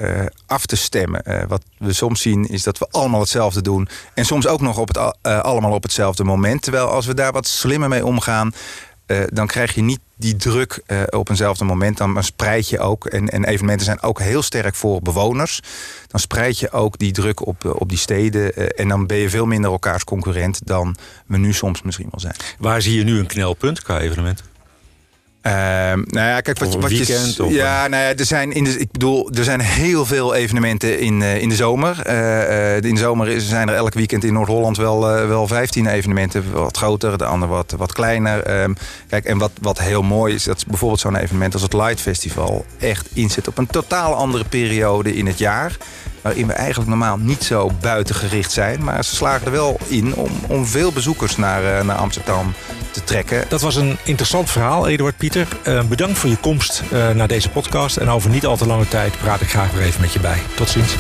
af 0.48 0.65
te 0.65 0.76
stemmen. 0.76 1.48
wat 1.48 1.62
we 1.78 1.93
soms 1.93 2.21
zien 2.21 2.48
is 2.48 2.63
dat 2.63 2.78
we 2.78 2.88
allemaal 2.91 3.19
hetzelfde 3.19 3.62
doen. 3.62 3.88
En 4.13 4.26
soms 4.26 4.48
ook 4.48 4.62
nog 4.62 4.78
op 4.78 4.88
het, 4.88 5.21
allemaal 5.21 5.74
op 5.74 5.84
hetzelfde 5.84 6.24
moment. 6.24 6.62
Terwijl 6.62 6.88
als 6.88 7.06
we 7.06 7.13
daar 7.13 7.32
wat 7.32 7.48
slimmer 7.48 7.89
mee 7.89 8.06
omgaan... 8.06 8.54
Uh, 9.08 9.24
dan 9.34 9.48
krijg 9.48 9.76
je 9.76 9.82
niet 9.82 10.00
die 10.18 10.36
druk 10.36 10.82
uh, 10.88 11.02
op 11.10 11.30
eenzelfde 11.30 11.65
moment. 11.65 11.98
Dan 11.98 12.24
spreid 12.24 12.70
je 12.70 12.80
ook, 12.80 13.06
en, 13.06 13.30
en, 13.30 13.46
evenementen 13.46 13.86
zijn 13.86 14.02
ook 14.02 14.20
heel 14.20 14.41
sterk 14.41 14.76
voor 14.76 15.02
bewoners. 15.02 15.60
Dan 16.08 16.20
spreid 16.20 16.60
je 16.60 16.72
ook 16.72 16.98
die 16.98 17.12
druk 17.12 17.46
op, 17.48 17.65
op 17.80 17.89
die 17.89 17.98
steden. 17.98 18.76
En 18.76 18.88
dan 18.88 19.08
ben 19.08 19.18
je 19.18 19.30
veel 19.30 19.46
minder 19.46 19.72
elkaars 19.72 20.04
concurrent 20.04 20.60
dan 20.63 20.96
we 21.26 21.38
nu 21.38 21.54
soms 21.54 21.82
misschien 21.82 22.08
wel 22.12 22.20
zijn. 22.20 22.36
Waar 22.60 22.82
zie 22.82 22.98
je 22.98 23.04
nu 23.04 23.20
een 23.20 23.28
knelpunt 23.28 23.82
qua 23.82 24.00
evenementen? 24.00 24.55
Uh, 25.47 25.51
nou 25.51 26.27
ja, 26.27 26.41
kijk, 26.41 26.60
wat, 26.60 26.75
wat 26.75 26.89
weekend, 26.89 27.36
je, 27.36 27.43
of 27.43 27.51
ja, 27.51 27.88
nou 27.88 28.03
ja, 28.03 28.15
er 28.15 28.25
zijn 28.25 28.51
in 28.51 28.63
de, 28.63 28.79
ik 28.79 28.91
bedoel, 28.91 29.31
er 29.34 29.43
zijn 29.43 29.60
heel 29.60 30.05
veel 30.05 30.36
evenementen 30.36 30.99
in, 30.99 31.21
uh, 31.21 31.41
in 31.41 31.49
de 31.49 31.55
zomer. 31.55 32.01
Uh, 32.08 32.75
in 32.75 32.95
de 32.95 32.99
zomer 32.99 33.27
is, 33.27 33.47
zijn 33.47 33.69
er 33.69 33.75
elk 33.75 33.93
weekend 33.93 34.23
in 34.23 34.34
Noord-Holland 34.34 34.77
wel, 34.77 34.99
wel 35.27 35.47
15 35.47 35.88
evenementen, 35.88 36.51
wat 36.51 36.77
groter, 36.77 37.17
de 37.17 37.25
andere 37.25 37.51
wat, 37.51 37.73
wat 37.77 37.93
kleiner. 37.93 38.62
Um, 38.62 38.75
kijk, 39.10 39.25
en 39.25 39.38
wat, 39.38 39.51
wat 39.62 39.79
heel 39.79 40.01
mooi 40.01 40.34
is, 40.34 40.43
dat 40.43 40.58
is 40.58 40.65
bijvoorbeeld 40.65 40.99
zo'n 40.99 41.15
evenement 41.15 41.53
als 41.53 41.62
het 41.62 41.73
Light 41.73 42.01
Festival 42.01 42.65
echt 42.79 43.08
inzet 43.13 43.47
op 43.47 43.58
een 43.58 43.67
totaal 43.67 44.13
andere 44.13 44.43
periode 44.43 45.15
in 45.15 45.25
het 45.25 45.38
jaar 45.38 45.77
waarin 46.25 46.47
we 46.47 46.53
eigenlijk 46.53 46.89
normaal 46.89 47.17
niet 47.17 47.43
zo 47.43 47.71
buitengericht 47.81 48.51
zijn. 48.51 48.83
Maar 48.83 49.03
ze 49.03 49.15
slagen 49.15 49.45
er 49.45 49.51
wel 49.51 49.77
in 49.88 50.15
om, 50.15 50.31
om 50.47 50.65
veel 50.65 50.91
bezoekers 50.91 51.38
naar, 51.38 51.63
uh, 51.63 51.81
naar 51.81 51.95
Amsterdam 51.95 52.53
te 52.91 53.03
trekken. 53.03 53.45
Dat 53.49 53.61
was 53.61 53.75
een 53.75 53.97
interessant 54.03 54.49
verhaal, 54.49 54.88
Eduard 54.88 55.17
Pieter. 55.17 55.47
Uh, 55.67 55.83
bedankt 55.83 56.17
voor 56.17 56.29
je 56.29 56.38
komst 56.38 56.83
uh, 56.93 57.09
naar 57.09 57.27
deze 57.27 57.49
podcast. 57.49 57.97
En 57.97 58.09
over 58.09 58.29
niet 58.29 58.45
al 58.45 58.57
te 58.57 58.67
lange 58.67 58.88
tijd 58.88 59.17
praat 59.17 59.41
ik 59.41 59.49
graag 59.49 59.71
weer 59.71 59.83
even 59.83 60.01
met 60.01 60.13
je 60.13 60.19
bij. 60.19 60.39
Tot 60.55 60.69
ziens. 60.69 60.95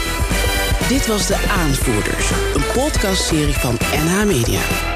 Dit 0.87 1.07
was 1.07 1.27
De 1.27 1.37
Aanvoerders, 1.49 2.29
een 2.55 2.65
podcastserie 2.73 3.53
van 3.53 3.77
NH 4.05 4.25
Media. 4.25 4.94